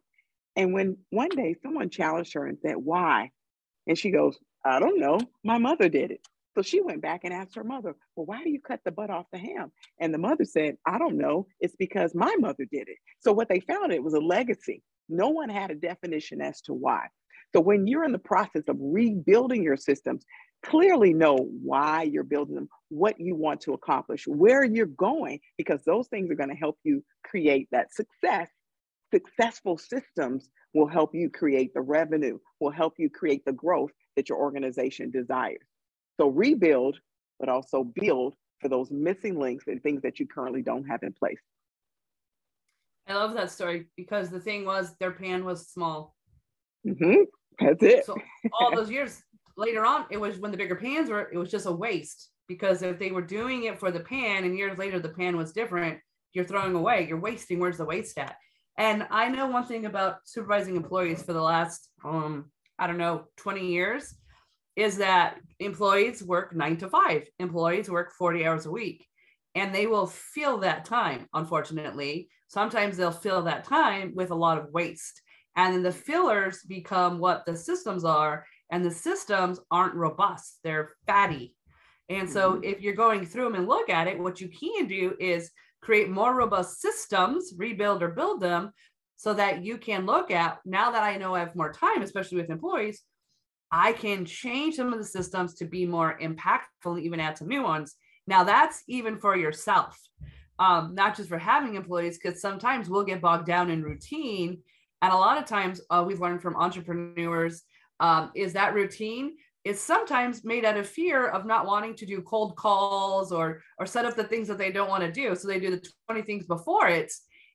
And 0.56 0.72
when 0.72 0.98
one 1.10 1.30
day 1.30 1.56
someone 1.62 1.90
challenged 1.90 2.34
her 2.34 2.46
and 2.46 2.58
said, 2.62 2.76
Why? 2.76 3.30
And 3.86 3.98
she 3.98 4.10
goes, 4.10 4.38
I 4.64 4.78
don't 4.78 5.00
know. 5.00 5.18
My 5.42 5.58
mother 5.58 5.88
did 5.88 6.10
it. 6.12 6.20
So 6.54 6.62
she 6.62 6.80
went 6.80 7.02
back 7.02 7.22
and 7.24 7.34
asked 7.34 7.56
her 7.56 7.64
mother, 7.64 7.96
Well, 8.14 8.26
why 8.26 8.42
do 8.42 8.50
you 8.50 8.60
cut 8.60 8.80
the 8.84 8.92
butt 8.92 9.10
off 9.10 9.26
the 9.32 9.38
ham? 9.38 9.72
And 10.00 10.14
the 10.14 10.18
mother 10.18 10.44
said, 10.44 10.76
I 10.86 10.98
don't 10.98 11.18
know. 11.18 11.46
It's 11.60 11.76
because 11.76 12.14
my 12.14 12.34
mother 12.38 12.64
did 12.70 12.88
it. 12.88 12.98
So 13.20 13.32
what 13.32 13.48
they 13.48 13.60
found 13.60 13.92
it 13.92 14.02
was 14.02 14.14
a 14.14 14.20
legacy. 14.20 14.82
No 15.08 15.28
one 15.28 15.48
had 15.48 15.70
a 15.70 15.74
definition 15.74 16.40
as 16.40 16.60
to 16.62 16.72
why. 16.72 17.06
So 17.54 17.60
when 17.60 17.86
you're 17.86 18.04
in 18.04 18.12
the 18.12 18.18
process 18.18 18.64
of 18.68 18.76
rebuilding 18.80 19.62
your 19.62 19.76
systems, 19.76 20.24
clearly 20.64 21.12
know 21.12 21.36
why 21.36 22.02
you're 22.02 22.24
building 22.24 22.54
them, 22.54 22.68
what 22.88 23.20
you 23.20 23.34
want 23.36 23.60
to 23.62 23.74
accomplish, 23.74 24.26
where 24.26 24.64
you're 24.64 24.86
going, 24.86 25.40
because 25.58 25.80
those 25.84 26.08
things 26.08 26.30
are 26.30 26.36
going 26.36 26.48
to 26.48 26.56
help 26.56 26.78
you 26.84 27.04
create 27.24 27.68
that 27.70 27.92
success. 27.92 28.48
Successful 29.12 29.78
systems 29.78 30.48
will 30.72 30.88
help 30.88 31.14
you 31.14 31.30
create 31.30 31.72
the 31.74 31.80
revenue, 31.80 32.38
will 32.60 32.72
help 32.72 32.94
you 32.98 33.08
create 33.10 33.44
the 33.44 33.52
growth 33.52 33.92
that 34.16 34.28
your 34.28 34.38
organization 34.38 35.10
desires. 35.10 35.58
So 36.18 36.28
rebuild, 36.28 36.98
but 37.40 37.48
also 37.48 37.84
build 37.84 38.34
for 38.60 38.68
those 38.68 38.90
missing 38.90 39.38
links 39.38 39.66
and 39.66 39.82
things 39.82 40.02
that 40.02 40.18
you 40.18 40.26
currently 40.26 40.62
don't 40.62 40.84
have 40.84 41.02
in 41.02 41.12
place. 41.12 41.40
I 43.06 43.14
love 43.14 43.34
that 43.34 43.50
story 43.50 43.86
because 43.96 44.30
the 44.30 44.40
thing 44.40 44.64
was 44.64 44.94
their 44.98 45.10
pan 45.10 45.44
was 45.44 45.68
small. 45.68 46.14
Mm-hmm. 46.86 47.24
That's 47.60 47.82
it. 47.82 48.06
So 48.06 48.16
all 48.58 48.74
those 48.74 48.90
years 48.90 49.22
later 49.56 49.84
on, 49.84 50.06
it 50.10 50.16
was 50.16 50.38
when 50.38 50.50
the 50.50 50.56
bigger 50.56 50.74
pans 50.74 51.10
were, 51.10 51.30
it 51.30 51.36
was 51.36 51.50
just 51.50 51.66
a 51.66 51.72
waste 51.72 52.30
because 52.48 52.82
if 52.82 52.98
they 52.98 53.10
were 53.10 53.22
doing 53.22 53.64
it 53.64 53.78
for 53.78 53.90
the 53.90 54.00
pan 54.00 54.44
and 54.44 54.56
years 54.56 54.78
later 54.78 54.98
the 54.98 55.08
pan 55.08 55.36
was 55.36 55.52
different, 55.52 55.98
you're 56.32 56.44
throwing 56.44 56.74
away, 56.74 57.06
you're 57.06 57.20
wasting. 57.20 57.58
Where's 57.58 57.78
the 57.78 57.84
waste 57.84 58.18
at? 58.18 58.36
And 58.76 59.06
I 59.10 59.28
know 59.28 59.46
one 59.46 59.66
thing 59.66 59.86
about 59.86 60.18
supervising 60.24 60.76
employees 60.76 61.22
for 61.22 61.32
the 61.32 61.42
last, 61.42 61.88
um, 62.04 62.50
I 62.78 62.86
don't 62.86 62.98
know, 62.98 63.26
20 63.36 63.66
years 63.68 64.14
is 64.76 64.98
that 64.98 65.36
employees 65.60 66.22
work 66.22 66.54
nine 66.54 66.76
to 66.78 66.88
five, 66.88 67.28
employees 67.38 67.88
work 67.88 68.12
40 68.12 68.46
hours 68.46 68.66
a 68.66 68.70
week, 68.70 69.06
and 69.54 69.74
they 69.74 69.86
will 69.86 70.06
fill 70.06 70.58
that 70.58 70.84
time, 70.84 71.26
unfortunately. 71.32 72.28
Sometimes 72.48 72.96
they'll 72.96 73.12
fill 73.12 73.42
that 73.42 73.64
time 73.64 74.12
with 74.14 74.30
a 74.30 74.34
lot 74.34 74.58
of 74.58 74.72
waste. 74.72 75.20
And 75.56 75.74
then 75.74 75.82
the 75.82 75.92
fillers 75.92 76.62
become 76.68 77.18
what 77.18 77.46
the 77.46 77.56
systems 77.56 78.04
are, 78.04 78.44
and 78.70 78.84
the 78.84 78.90
systems 78.90 79.60
aren't 79.70 79.94
robust, 79.94 80.58
they're 80.64 80.90
fatty. 81.06 81.54
And 82.08 82.28
so, 82.28 82.54
mm-hmm. 82.54 82.64
if 82.64 82.80
you're 82.80 82.94
going 82.94 83.24
through 83.24 83.44
them 83.44 83.54
and 83.54 83.68
look 83.68 83.88
at 83.88 84.08
it, 84.08 84.18
what 84.18 84.40
you 84.40 84.48
can 84.48 84.86
do 84.86 85.14
is 85.20 85.50
create 85.80 86.10
more 86.10 86.34
robust 86.34 86.80
systems, 86.80 87.54
rebuild 87.56 88.02
or 88.02 88.08
build 88.08 88.40
them 88.40 88.72
so 89.16 89.32
that 89.34 89.62
you 89.62 89.78
can 89.78 90.06
look 90.06 90.30
at 90.30 90.58
now 90.64 90.90
that 90.90 91.02
I 91.02 91.16
know 91.16 91.34
I 91.34 91.40
have 91.40 91.54
more 91.54 91.72
time, 91.72 92.02
especially 92.02 92.38
with 92.38 92.50
employees, 92.50 93.02
I 93.70 93.92
can 93.92 94.24
change 94.24 94.76
some 94.76 94.92
of 94.92 94.98
the 94.98 95.04
systems 95.04 95.54
to 95.54 95.64
be 95.64 95.86
more 95.86 96.18
impactful 96.20 97.00
even 97.00 97.20
add 97.20 97.38
some 97.38 97.48
new 97.48 97.62
ones. 97.62 97.96
Now, 98.26 98.44
that's 98.44 98.82
even 98.88 99.18
for 99.18 99.36
yourself, 99.36 99.98
um, 100.58 100.94
not 100.94 101.16
just 101.16 101.28
for 101.28 101.38
having 101.38 101.74
employees, 101.74 102.18
because 102.18 102.40
sometimes 102.40 102.88
we'll 102.88 103.04
get 103.04 103.20
bogged 103.20 103.46
down 103.46 103.70
in 103.70 103.82
routine. 103.82 104.58
And 105.02 105.12
a 105.12 105.16
lot 105.16 105.38
of 105.38 105.44
times, 105.44 105.80
uh, 105.90 106.04
we've 106.06 106.20
learned 106.20 106.40
from 106.40 106.56
entrepreneurs 106.56 107.62
um, 108.00 108.30
is 108.34 108.52
that 108.54 108.74
routine 108.74 109.34
is 109.64 109.80
sometimes 109.80 110.44
made 110.44 110.64
out 110.64 110.76
of 110.76 110.86
fear 110.86 111.26
of 111.28 111.46
not 111.46 111.66
wanting 111.66 111.94
to 111.96 112.06
do 112.06 112.20
cold 112.22 112.54
calls 112.56 113.32
or 113.32 113.62
or 113.78 113.86
set 113.86 114.04
up 114.04 114.14
the 114.14 114.24
things 114.24 114.46
that 114.48 114.58
they 114.58 114.70
don't 114.70 114.90
want 114.90 115.02
to 115.02 115.10
do 115.10 115.34
so 115.34 115.48
they 115.48 115.58
do 115.58 115.70
the 115.70 115.86
20 116.06 116.22
things 116.22 116.44
before 116.46 116.86
it 116.86 117.10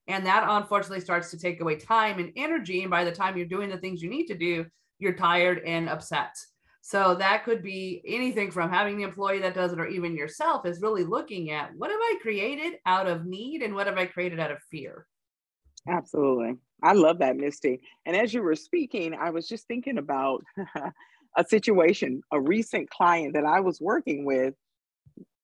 and 0.07 0.25
that 0.25 0.43
unfortunately 0.47 0.99
starts 0.99 1.29
to 1.29 1.37
take 1.37 1.61
away 1.61 1.75
time 1.75 2.17
and 2.19 2.31
energy 2.35 2.81
and 2.81 2.89
by 2.89 3.03
the 3.03 3.11
time 3.11 3.37
you're 3.37 3.45
doing 3.45 3.69
the 3.69 3.77
things 3.77 4.01
you 4.01 4.09
need 4.09 4.25
to 4.25 4.35
do 4.35 4.65
you're 4.99 5.13
tired 5.13 5.61
and 5.65 5.89
upset 5.89 6.35
so 6.81 7.15
that 7.15 7.43
could 7.43 7.61
be 7.61 8.01
anything 8.07 8.51
from 8.51 8.69
having 8.69 8.97
the 8.97 9.03
employee 9.03 9.39
that 9.39 9.53
does 9.53 9.73
it 9.73 9.79
or 9.79 9.87
even 9.87 10.15
yourself 10.15 10.65
is 10.65 10.81
really 10.81 11.03
looking 11.03 11.51
at 11.51 11.75
what 11.75 11.91
have 11.91 11.99
i 11.99 12.17
created 12.21 12.73
out 12.85 13.07
of 13.07 13.25
need 13.25 13.61
and 13.61 13.73
what 13.73 13.87
have 13.87 13.97
i 13.97 14.05
created 14.05 14.39
out 14.39 14.51
of 14.51 14.59
fear 14.71 15.05
absolutely 15.89 16.55
i 16.83 16.93
love 16.93 17.19
that 17.19 17.35
misty 17.35 17.81
and 18.05 18.15
as 18.15 18.33
you 18.33 18.41
were 18.41 18.55
speaking 18.55 19.13
i 19.13 19.29
was 19.29 19.47
just 19.47 19.67
thinking 19.67 19.97
about 19.97 20.43
a 21.37 21.45
situation, 21.45 22.21
a 22.31 22.39
recent 22.39 22.89
client 22.89 23.33
that 23.33 23.45
I 23.45 23.59
was 23.59 23.79
working 23.79 24.25
with, 24.25 24.53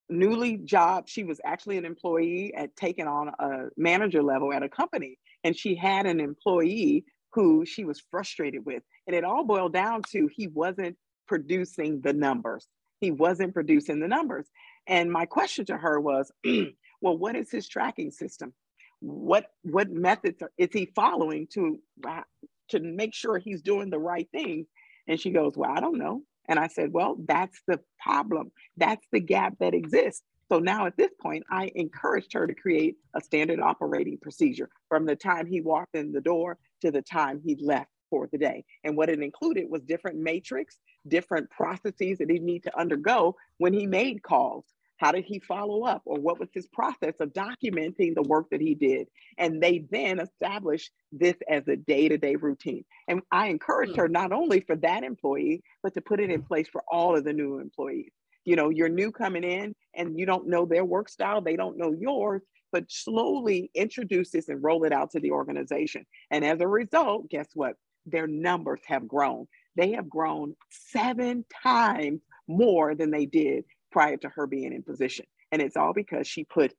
newly 0.09 0.57
job, 0.57 1.07
she 1.07 1.23
was 1.23 1.39
actually 1.45 1.77
an 1.77 1.85
employee 1.85 2.53
at 2.55 2.75
taking 2.75 3.07
on 3.07 3.29
a 3.39 3.69
manager 3.77 4.21
level 4.21 4.53
at 4.53 4.63
a 4.63 4.69
company. 4.69 5.17
And 5.43 5.57
she 5.57 5.75
had 5.75 6.05
an 6.05 6.19
employee 6.19 7.05
who 7.33 7.65
she 7.65 7.85
was 7.85 8.03
frustrated 8.11 8.65
with. 8.65 8.83
And 9.07 9.15
it 9.15 9.23
all 9.23 9.43
boiled 9.43 9.73
down 9.73 10.01
to 10.11 10.29
he 10.33 10.47
wasn't 10.47 10.97
producing 11.27 12.01
the 12.01 12.13
numbers. 12.13 12.67
He 12.99 13.11
wasn't 13.11 13.53
producing 13.53 13.99
the 13.99 14.07
numbers. 14.07 14.47
And 14.87 15.11
my 15.11 15.25
question 15.25 15.65
to 15.65 15.77
her 15.77 15.99
was, 15.99 16.31
well, 17.01 17.17
what 17.17 17.35
is 17.35 17.51
his 17.51 17.67
tracking 17.67 18.11
system? 18.11 18.53
What 18.99 19.47
what 19.63 19.91
methods 19.91 20.41
are, 20.41 20.51
is 20.57 20.69
he 20.71 20.91
following 20.95 21.47
to 21.53 21.79
uh, 22.07 22.21
to 22.69 22.79
make 22.79 23.13
sure 23.13 23.37
he's 23.37 23.61
doing 23.61 23.89
the 23.89 23.99
right 23.99 24.27
thing? 24.31 24.65
and 25.07 25.19
she 25.19 25.31
goes, 25.31 25.53
Well, 25.55 25.71
I 25.71 25.79
don't 25.79 25.97
know. 25.97 26.21
And 26.47 26.59
I 26.59 26.67
said, 26.67 26.91
Well, 26.91 27.17
that's 27.27 27.61
the 27.67 27.79
problem. 27.99 28.51
That's 28.77 29.05
the 29.11 29.19
gap 29.19 29.55
that 29.59 29.73
exists. 29.73 30.23
So 30.49 30.59
now 30.59 30.85
at 30.85 30.97
this 30.97 31.11
point, 31.19 31.43
I 31.49 31.71
encouraged 31.73 32.33
her 32.33 32.45
to 32.45 32.53
create 32.53 32.97
a 33.15 33.21
standard 33.21 33.59
operating 33.59 34.17
procedure 34.19 34.69
from 34.89 35.05
the 35.05 35.15
time 35.15 35.47
he 35.47 35.61
walked 35.61 35.95
in 35.95 36.11
the 36.11 36.21
door 36.21 36.57
to 36.81 36.91
the 36.91 37.01
time 37.01 37.41
he 37.43 37.57
left 37.59 37.89
for 38.09 38.27
the 38.31 38.37
day. 38.37 38.63
And 38.83 38.95
what 38.95 39.09
it 39.09 39.21
included 39.21 39.69
was 39.69 39.81
different 39.83 40.19
matrix, 40.19 40.77
different 41.07 41.49
processes 41.49 42.17
that 42.19 42.29
he 42.29 42.39
need 42.39 42.63
to 42.63 42.79
undergo 42.79 43.35
when 43.57 43.73
he 43.73 43.85
made 43.85 44.23
calls, 44.23 44.65
how 44.97 45.11
did 45.11 45.25
he 45.25 45.39
follow 45.39 45.83
up? 45.83 46.03
Or 46.05 46.19
what 46.19 46.39
was 46.39 46.49
his 46.53 46.67
process 46.67 47.15
of 47.19 47.33
documenting 47.33 48.15
the 48.15 48.23
work 48.23 48.47
that 48.51 48.61
he 48.61 48.75
did? 48.75 49.07
And 49.37 49.61
they 49.61 49.85
then 49.91 50.19
established 50.19 50.91
this 51.11 51.35
as 51.49 51.67
a 51.67 51.75
day 51.75 52.07
to 52.07 52.17
day 52.17 52.35
routine. 52.35 52.85
And 53.07 53.21
I 53.31 53.47
encouraged 53.47 53.97
her 53.97 54.07
hmm. 54.07 54.13
not 54.13 54.31
only 54.31 54.61
for 54.61 54.75
that 54.77 55.03
employee, 55.03 55.63
but 55.83 55.93
to 55.95 56.01
put 56.01 56.19
it 56.19 56.31
in 56.31 56.43
place 56.43 56.67
for 56.69 56.83
all 56.89 57.15
of 57.15 57.25
the 57.25 57.33
new 57.33 57.59
employees. 57.59 58.11
You 58.45 58.55
know, 58.55 58.69
you're 58.69 58.89
new 58.89 59.11
coming 59.11 59.43
in 59.43 59.75
and 59.95 60.17
you 60.17 60.25
don't 60.25 60.47
know 60.47 60.65
their 60.65 60.85
work 60.85 61.09
style, 61.09 61.41
they 61.41 61.55
don't 61.55 61.77
know 61.77 61.91
yours, 61.91 62.43
but 62.71 62.85
slowly 62.89 63.71
introduce 63.73 64.29
this 64.31 64.49
and 64.49 64.63
roll 64.63 64.83
it 64.83 64.93
out 64.93 65.11
to 65.11 65.19
the 65.19 65.31
organization. 65.31 66.05
And 66.29 66.45
as 66.45 66.61
a 66.61 66.67
result, 66.67 67.29
guess 67.29 67.47
what? 67.55 67.75
Their 68.05 68.27
numbers 68.27 68.81
have 68.85 69.07
grown. 69.07 69.47
They 69.75 69.91
have 69.91 70.09
grown 70.09 70.55
seven 70.69 71.45
times 71.63 72.21
more 72.47 72.95
than 72.95 73.11
they 73.11 73.25
did 73.25 73.65
prior 73.91 74.17
to 74.17 74.29
her 74.29 74.47
being 74.47 74.73
in 74.73 74.83
position. 74.83 75.25
And 75.51 75.61
it's 75.61 75.77
all 75.77 75.93
because 75.93 76.27
she 76.27 76.43
put 76.43 76.73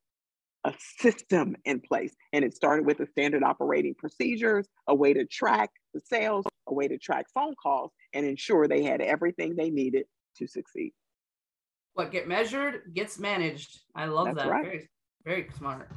a 0.64 0.72
system 0.98 1.56
in 1.64 1.80
place. 1.80 2.14
And 2.32 2.44
it 2.44 2.54
started 2.54 2.86
with 2.86 2.98
the 2.98 3.06
standard 3.06 3.42
operating 3.42 3.94
procedures, 3.94 4.68
a 4.86 4.94
way 4.94 5.14
to 5.14 5.24
track 5.24 5.70
the 5.94 6.00
sales, 6.00 6.44
a 6.66 6.74
way 6.74 6.88
to 6.88 6.98
track 6.98 7.26
phone 7.32 7.54
calls, 7.60 7.92
and 8.12 8.26
ensure 8.26 8.66
they 8.66 8.82
had 8.82 9.00
everything 9.00 9.54
they 9.56 9.70
needed 9.70 10.06
to 10.38 10.46
succeed. 10.46 10.92
What 11.94 12.10
get 12.12 12.28
measured 12.28 12.82
gets 12.92 13.18
managed. 13.18 13.80
I 13.94 14.06
love 14.06 14.26
That's 14.26 14.38
that. 14.38 14.50
Right. 14.50 14.64
Very, 14.64 14.88
very 15.24 15.48
smart. 15.56 15.90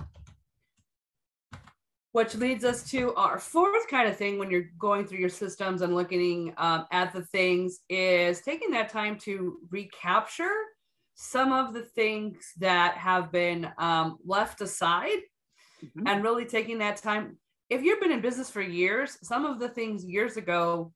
Which 2.12 2.34
leads 2.34 2.66
us 2.66 2.90
to 2.90 3.14
our 3.14 3.38
fourth 3.38 3.88
kind 3.88 4.10
of 4.10 4.18
thing 4.18 4.40
when 4.40 4.50
you're 4.50 4.72
going 4.80 5.06
through 5.06 5.20
your 5.20 5.30
systems 5.30 5.84
and 5.84 5.94
looking 5.94 6.54
um, 6.58 6.86
at 6.92 7.14
the 7.14 7.22
things 7.22 7.80
is 7.88 8.42
taking 8.42 8.72
that 8.72 8.90
time 8.90 9.18
to 9.20 9.60
recapture 9.70 10.56
some 11.14 11.52
of 11.52 11.74
the 11.74 11.84
things 11.84 12.54
that 12.58 12.96
have 12.96 13.32
been 13.32 13.70
um, 13.78 14.18
left 14.26 14.62
aside 14.62 15.20
mm-hmm. 15.84 16.08
and 16.08 16.24
really 16.24 16.46
taking 16.46 16.80
that 16.80 16.98
time. 16.98 17.38
If 17.70 17.84
you've 17.84 18.00
been 18.00 18.12
in 18.12 18.22
business 18.22 18.50
for 18.50 18.62
years, 18.62 19.18
some 19.22 19.46
of 19.46 19.60
the 19.60 19.70
things 19.70 20.04
years 20.04 20.38
ago, 20.38 20.92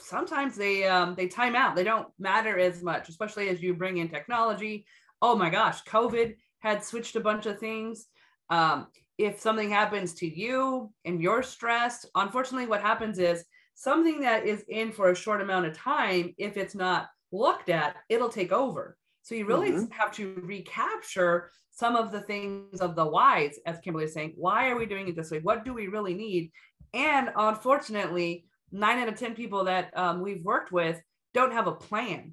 sometimes 0.00 0.56
they 0.56 0.84
um, 0.84 1.14
they 1.14 1.28
time 1.28 1.54
out. 1.54 1.76
They 1.76 1.84
don't 1.84 2.08
matter 2.18 2.58
as 2.58 2.82
much, 2.82 3.08
especially 3.08 3.48
as 3.48 3.62
you 3.62 3.74
bring 3.74 3.98
in 3.98 4.08
technology. 4.08 4.86
Oh 5.20 5.36
my 5.36 5.50
gosh, 5.50 5.84
COVID 5.84 6.36
had 6.58 6.82
switched 6.84 7.16
a 7.16 7.20
bunch 7.20 7.46
of 7.46 7.58
things. 7.58 8.06
Um, 8.50 8.88
if 9.22 9.40
something 9.40 9.70
happens 9.70 10.14
to 10.14 10.26
you 10.26 10.90
and 11.04 11.22
you're 11.22 11.42
stressed, 11.42 12.06
unfortunately, 12.14 12.66
what 12.66 12.82
happens 12.82 13.18
is 13.18 13.44
something 13.74 14.20
that 14.20 14.46
is 14.46 14.64
in 14.68 14.90
for 14.90 15.10
a 15.10 15.16
short 15.16 15.40
amount 15.40 15.66
of 15.66 15.76
time, 15.76 16.34
if 16.38 16.56
it's 16.56 16.74
not 16.74 17.06
looked 17.30 17.68
at, 17.68 17.96
it'll 18.08 18.28
take 18.28 18.52
over. 18.52 18.96
So 19.22 19.36
you 19.36 19.46
really 19.46 19.70
mm-hmm. 19.70 19.92
have 19.92 20.10
to 20.12 20.34
recapture 20.42 21.50
some 21.70 21.94
of 21.94 22.10
the 22.10 22.20
things 22.22 22.80
of 22.80 22.96
the 22.96 23.04
whys, 23.04 23.58
as 23.64 23.78
Kimberly 23.78 24.06
is 24.06 24.12
saying. 24.12 24.34
Why 24.36 24.70
are 24.70 24.76
we 24.76 24.86
doing 24.86 25.06
it 25.08 25.14
this 25.14 25.30
way? 25.30 25.38
What 25.38 25.64
do 25.64 25.72
we 25.72 25.86
really 25.86 26.14
need? 26.14 26.50
And 26.92 27.30
unfortunately, 27.36 28.44
nine 28.72 28.98
out 28.98 29.08
of 29.08 29.16
10 29.16 29.34
people 29.34 29.64
that 29.64 29.96
um, 29.96 30.20
we've 30.20 30.44
worked 30.44 30.72
with 30.72 31.00
don't 31.32 31.52
have 31.52 31.68
a 31.68 31.72
plan. 31.72 32.32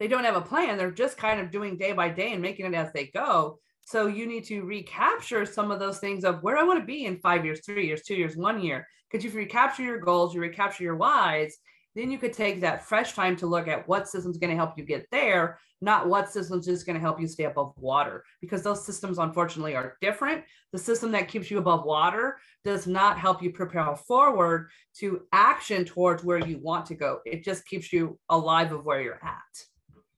They 0.00 0.08
don't 0.08 0.24
have 0.24 0.36
a 0.36 0.40
plan. 0.40 0.76
They're 0.76 0.90
just 0.90 1.16
kind 1.16 1.40
of 1.40 1.50
doing 1.50 1.78
day 1.78 1.92
by 1.92 2.08
day 2.08 2.32
and 2.32 2.42
making 2.42 2.66
it 2.66 2.74
as 2.74 2.92
they 2.92 3.06
go. 3.06 3.60
So 3.90 4.06
you 4.06 4.26
need 4.26 4.44
to 4.48 4.64
recapture 4.64 5.46
some 5.46 5.70
of 5.70 5.80
those 5.80 5.98
things 5.98 6.22
of 6.22 6.42
where 6.42 6.58
I 6.58 6.62
want 6.62 6.78
to 6.78 6.84
be 6.84 7.06
in 7.06 7.16
five 7.20 7.42
years, 7.42 7.60
three 7.64 7.86
years, 7.86 8.02
two 8.02 8.16
years, 8.16 8.36
one 8.36 8.60
year. 8.60 8.86
Because 9.10 9.24
if 9.24 9.32
you 9.32 9.38
recapture 9.38 9.82
your 9.82 9.98
goals, 9.98 10.34
you 10.34 10.42
recapture 10.42 10.84
your 10.84 10.96
whys, 10.96 11.56
then 11.94 12.10
you 12.10 12.18
could 12.18 12.34
take 12.34 12.60
that 12.60 12.84
fresh 12.84 13.14
time 13.14 13.34
to 13.36 13.46
look 13.46 13.66
at 13.66 13.88
what 13.88 14.06
system's 14.06 14.36
going 14.36 14.50
to 14.50 14.56
help 14.56 14.76
you 14.76 14.84
get 14.84 15.06
there, 15.10 15.58
not 15.80 16.06
what 16.06 16.30
system's 16.30 16.66
just 16.66 16.84
going 16.84 16.96
to 16.96 17.00
help 17.00 17.18
you 17.18 17.26
stay 17.26 17.44
above 17.44 17.72
water, 17.78 18.24
because 18.42 18.62
those 18.62 18.84
systems, 18.84 19.16
unfortunately, 19.16 19.74
are 19.74 19.96
different. 20.02 20.44
The 20.72 20.78
system 20.78 21.10
that 21.12 21.28
keeps 21.28 21.50
you 21.50 21.56
above 21.56 21.86
water 21.86 22.36
does 22.66 22.86
not 22.86 23.18
help 23.18 23.42
you 23.42 23.50
propel 23.52 23.94
forward 23.94 24.68
to 24.98 25.22
action 25.32 25.86
towards 25.86 26.22
where 26.22 26.46
you 26.46 26.58
want 26.58 26.84
to 26.86 26.94
go. 26.94 27.20
It 27.24 27.42
just 27.42 27.66
keeps 27.66 27.90
you 27.90 28.18
alive 28.28 28.70
of 28.70 28.84
where 28.84 29.00
you're 29.00 29.24
at. 29.24 29.64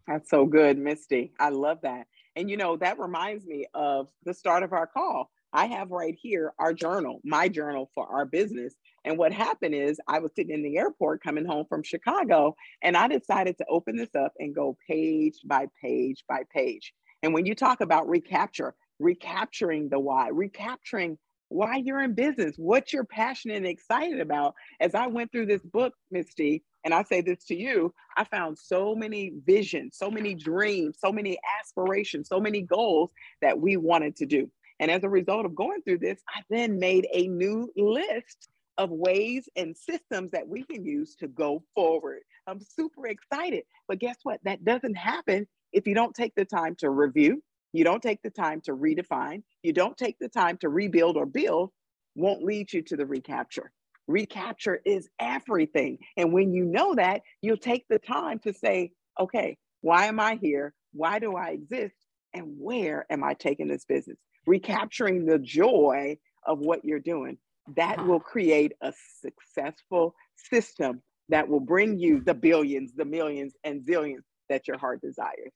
That's 0.08 0.28
so 0.28 0.44
good, 0.44 0.76
Misty. 0.76 1.34
I 1.38 1.50
love 1.50 1.78
that. 1.82 2.08
And 2.36 2.50
you 2.50 2.56
know, 2.56 2.76
that 2.76 2.98
reminds 2.98 3.46
me 3.46 3.66
of 3.74 4.08
the 4.24 4.34
start 4.34 4.62
of 4.62 4.72
our 4.72 4.86
call. 4.86 5.30
I 5.52 5.66
have 5.66 5.90
right 5.90 6.16
here 6.20 6.52
our 6.58 6.72
journal, 6.72 7.20
my 7.24 7.48
journal 7.48 7.90
for 7.94 8.06
our 8.06 8.24
business. 8.24 8.74
And 9.04 9.18
what 9.18 9.32
happened 9.32 9.74
is 9.74 9.98
I 10.06 10.20
was 10.20 10.32
sitting 10.36 10.54
in 10.54 10.62
the 10.62 10.76
airport 10.76 11.22
coming 11.22 11.44
home 11.44 11.66
from 11.68 11.82
Chicago, 11.82 12.54
and 12.82 12.96
I 12.96 13.08
decided 13.08 13.58
to 13.58 13.66
open 13.68 13.96
this 13.96 14.14
up 14.14 14.32
and 14.38 14.54
go 14.54 14.76
page 14.88 15.38
by 15.44 15.66
page 15.80 16.24
by 16.28 16.42
page. 16.54 16.92
And 17.22 17.34
when 17.34 17.46
you 17.46 17.54
talk 17.54 17.80
about 17.80 18.08
recapture, 18.08 18.74
recapturing 19.00 19.88
the 19.88 19.98
why, 19.98 20.28
recapturing 20.28 21.18
why 21.48 21.76
you're 21.76 22.00
in 22.00 22.14
business, 22.14 22.54
what 22.56 22.92
you're 22.92 23.04
passionate 23.04 23.56
and 23.56 23.66
excited 23.66 24.20
about. 24.20 24.54
As 24.78 24.94
I 24.94 25.08
went 25.08 25.32
through 25.32 25.46
this 25.46 25.62
book, 25.62 25.94
Misty, 26.10 26.62
and 26.84 26.94
I 26.94 27.02
say 27.02 27.20
this 27.20 27.44
to 27.46 27.54
you, 27.54 27.92
I 28.16 28.24
found 28.24 28.58
so 28.58 28.94
many 28.94 29.32
visions, 29.44 29.96
so 29.96 30.10
many 30.10 30.34
dreams, 30.34 30.96
so 30.98 31.12
many 31.12 31.38
aspirations, 31.60 32.28
so 32.28 32.40
many 32.40 32.62
goals 32.62 33.10
that 33.42 33.58
we 33.58 33.76
wanted 33.76 34.16
to 34.16 34.26
do. 34.26 34.50
And 34.78 34.90
as 34.90 35.04
a 35.04 35.08
result 35.08 35.44
of 35.44 35.54
going 35.54 35.82
through 35.82 35.98
this, 35.98 36.22
I 36.34 36.40
then 36.48 36.78
made 36.78 37.06
a 37.12 37.28
new 37.28 37.70
list 37.76 38.48
of 38.78 38.90
ways 38.90 39.46
and 39.56 39.76
systems 39.76 40.30
that 40.30 40.48
we 40.48 40.62
can 40.64 40.84
use 40.86 41.14
to 41.16 41.28
go 41.28 41.62
forward. 41.74 42.20
I'm 42.46 42.60
super 42.62 43.06
excited. 43.06 43.64
But 43.86 43.98
guess 43.98 44.16
what? 44.22 44.40
That 44.44 44.64
doesn't 44.64 44.94
happen 44.94 45.46
if 45.72 45.86
you 45.86 45.94
don't 45.94 46.14
take 46.14 46.34
the 46.34 46.46
time 46.46 46.76
to 46.76 46.88
review, 46.88 47.42
you 47.72 47.84
don't 47.84 48.02
take 48.02 48.22
the 48.22 48.30
time 48.30 48.60
to 48.62 48.72
redefine, 48.72 49.42
you 49.62 49.72
don't 49.72 49.96
take 49.96 50.18
the 50.18 50.28
time 50.28 50.56
to 50.58 50.68
rebuild 50.68 51.16
or 51.16 51.26
build, 51.26 51.70
won't 52.16 52.42
lead 52.42 52.72
you 52.72 52.82
to 52.82 52.96
the 52.96 53.06
recapture. 53.06 53.70
Recapture 54.10 54.80
is 54.84 55.08
everything. 55.20 55.98
And 56.16 56.32
when 56.32 56.52
you 56.52 56.64
know 56.64 56.94
that, 56.96 57.22
you'll 57.42 57.56
take 57.56 57.86
the 57.88 57.98
time 57.98 58.40
to 58.40 58.52
say, 58.52 58.90
okay, 59.18 59.56
why 59.82 60.06
am 60.06 60.18
I 60.18 60.38
here? 60.42 60.74
Why 60.92 61.18
do 61.18 61.36
I 61.36 61.50
exist? 61.50 61.94
And 62.34 62.56
where 62.58 63.06
am 63.10 63.22
I 63.22 63.34
taking 63.34 63.68
this 63.68 63.84
business? 63.84 64.18
Recapturing 64.46 65.26
the 65.26 65.38
joy 65.38 66.18
of 66.46 66.58
what 66.58 66.84
you're 66.84 66.98
doing. 66.98 67.38
That 67.76 68.04
will 68.04 68.20
create 68.20 68.72
a 68.82 68.92
successful 69.20 70.14
system 70.34 71.02
that 71.28 71.48
will 71.48 71.60
bring 71.60 71.98
you 71.98 72.20
the 72.20 72.34
billions, 72.34 72.92
the 72.96 73.04
millions, 73.04 73.54
and 73.62 73.80
zillions 73.80 74.24
that 74.48 74.66
your 74.66 74.78
heart 74.78 75.00
desires. 75.00 75.52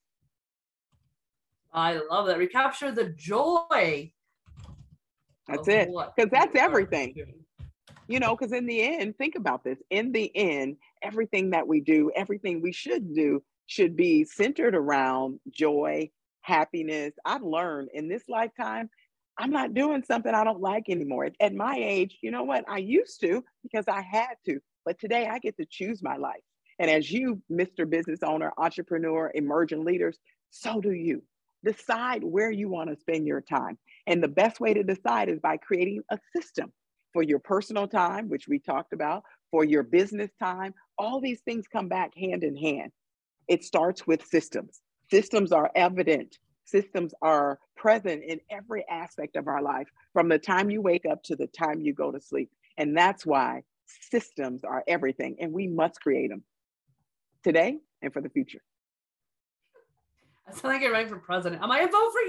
I 1.73 1.99
love 2.09 2.29
that. 2.29 2.39
Recapture 2.39 2.93
the 2.93 3.09
joy. 3.17 4.13
That's 5.49 5.67
it. 5.67 5.89
Because 6.17 6.31
that's 6.31 6.55
everything. 6.55 7.44
You 8.07 8.21
know, 8.21 8.37
because 8.37 8.53
in 8.53 8.67
the 8.67 8.83
end, 8.83 9.17
think 9.17 9.35
about 9.35 9.65
this. 9.65 9.79
In 9.91 10.13
the 10.13 10.31
end, 10.37 10.77
everything 11.03 11.51
that 11.51 11.67
we 11.67 11.81
do, 11.81 12.11
everything 12.15 12.61
we 12.61 12.73
should 12.73 13.15
do, 13.15 13.43
should 13.67 13.97
be 13.97 14.25
centered 14.25 14.75
around 14.75 15.41
joy, 15.51 16.11
happiness. 16.43 17.15
I've 17.25 17.43
learned 17.43 17.89
in 17.95 18.09
this 18.09 18.25
lifetime, 18.29 18.91
I'm 19.39 19.51
not 19.51 19.73
doing 19.73 20.03
something 20.03 20.35
I 20.35 20.45
don't 20.45 20.61
like 20.61 20.85
anymore. 20.89 21.29
At 21.41 21.55
my 21.55 21.77
age, 21.77 22.19
you 22.23 22.31
know 22.31 22.45
what? 22.45 22.65
I 22.69 22.79
used 22.79 23.21
to 23.23 23.43
because 23.63 23.87
I 23.89 24.03
had 24.03 24.35
to, 24.47 24.61
but 24.85 24.99
today 25.01 25.27
I 25.27 25.39
get 25.39 25.57
to 25.57 25.67
choose 25.69 26.03
my 26.03 26.17
life. 26.17 26.43
And 26.79 26.91
as 26.91 27.11
you, 27.11 27.41
Mr. 27.51 27.89
Business 27.89 28.21
Owner, 28.23 28.53
entrepreneur, 28.59 29.31
emerging 29.35 29.85
leaders, 29.85 30.19
so 30.51 30.81
do 30.81 30.93
you. 30.93 31.23
Decide 31.65 32.23
where 32.23 32.51
you 32.51 32.69
want 32.69 32.91
to 32.91 33.01
spend 33.01 33.27
your 33.27 33.41
time. 33.41 33.79
And 34.07 34.23
the 34.23 34.29
best 34.29 34.61
way 34.61 34.75
to 34.75 34.83
decide 34.83 35.31
is 35.31 35.41
by 35.41 35.57
creating 35.57 36.03
a 36.11 36.19
system 36.37 36.71
for 37.15 37.23
your 37.23 37.39
personal 37.39 37.89
time, 37.89 38.29
which 38.29 38.47
we 38.49 38.59
talked 38.59 38.93
about, 38.93 39.23
for 39.51 39.65
your 39.65 39.85
business 39.85 40.31
time. 40.39 40.75
All 40.99 41.21
these 41.21 41.41
things 41.41 41.65
come 41.67 41.89
back 41.89 42.15
hand 42.15 42.45
in 42.45 42.57
hand. 42.57 42.93
It 43.49 43.65
starts 43.65 44.07
with 44.07 44.27
systems. 44.27 44.83
Systems 45.11 45.53
are 45.53 45.71
evident, 45.75 46.39
systems 46.65 47.15
are 47.23 47.59
present 47.77 48.25
in 48.25 48.41
every 48.51 48.85
aspect 48.91 49.37
of 49.37 49.47
our 49.47 49.63
life 49.63 49.89
from 50.13 50.29
the 50.29 50.39
time 50.39 50.71
you 50.71 50.83
wake 50.83 51.07
up 51.07 51.23
to 51.23 51.37
the 51.37 51.47
time 51.47 51.81
you 51.81 51.95
go 51.95 52.11
to 52.11 52.21
sleep. 52.21 52.51
And 52.77 52.97
that's 52.97 53.25
why 53.25 53.63
systems 54.11 54.65
are 54.65 54.83
everything, 54.89 55.37
and 55.41 55.53
we 55.53 55.69
must 55.69 56.01
create 56.01 56.31
them 56.31 56.43
today 57.45 57.79
and 58.03 58.13
for 58.13 58.21
the 58.21 58.31
future. 58.31 58.61
I 60.47 60.53
sound 60.53 60.75
like 60.75 60.83
you're 60.83 60.93
running 60.93 61.09
for 61.09 61.19
president. 61.19 61.63
Am 61.63 61.71
I 61.71 61.81
a 61.81 61.89
vote 61.89 62.13
for 62.13 62.21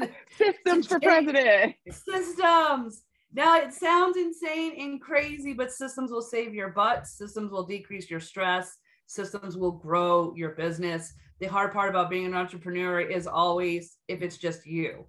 you? 0.00 0.08
Systems 0.38 0.86
for 0.86 0.98
president. 1.00 1.74
Systems. 1.90 3.02
Now 3.32 3.58
it 3.58 3.72
sounds 3.72 4.16
insane 4.16 4.74
and 4.78 5.00
crazy, 5.00 5.52
but 5.52 5.72
systems 5.72 6.10
will 6.10 6.22
save 6.22 6.54
your 6.54 6.70
butt. 6.70 7.06
Systems 7.06 7.50
will 7.50 7.64
decrease 7.64 8.08
your 8.10 8.20
stress. 8.20 8.76
Systems 9.06 9.56
will 9.56 9.72
grow 9.72 10.32
your 10.36 10.50
business. 10.50 11.12
The 11.40 11.46
hard 11.46 11.72
part 11.72 11.90
about 11.90 12.10
being 12.10 12.26
an 12.26 12.34
entrepreneur 12.34 13.00
is 13.00 13.26
always 13.26 13.96
if 14.08 14.22
it's 14.22 14.38
just 14.38 14.66
you. 14.66 15.06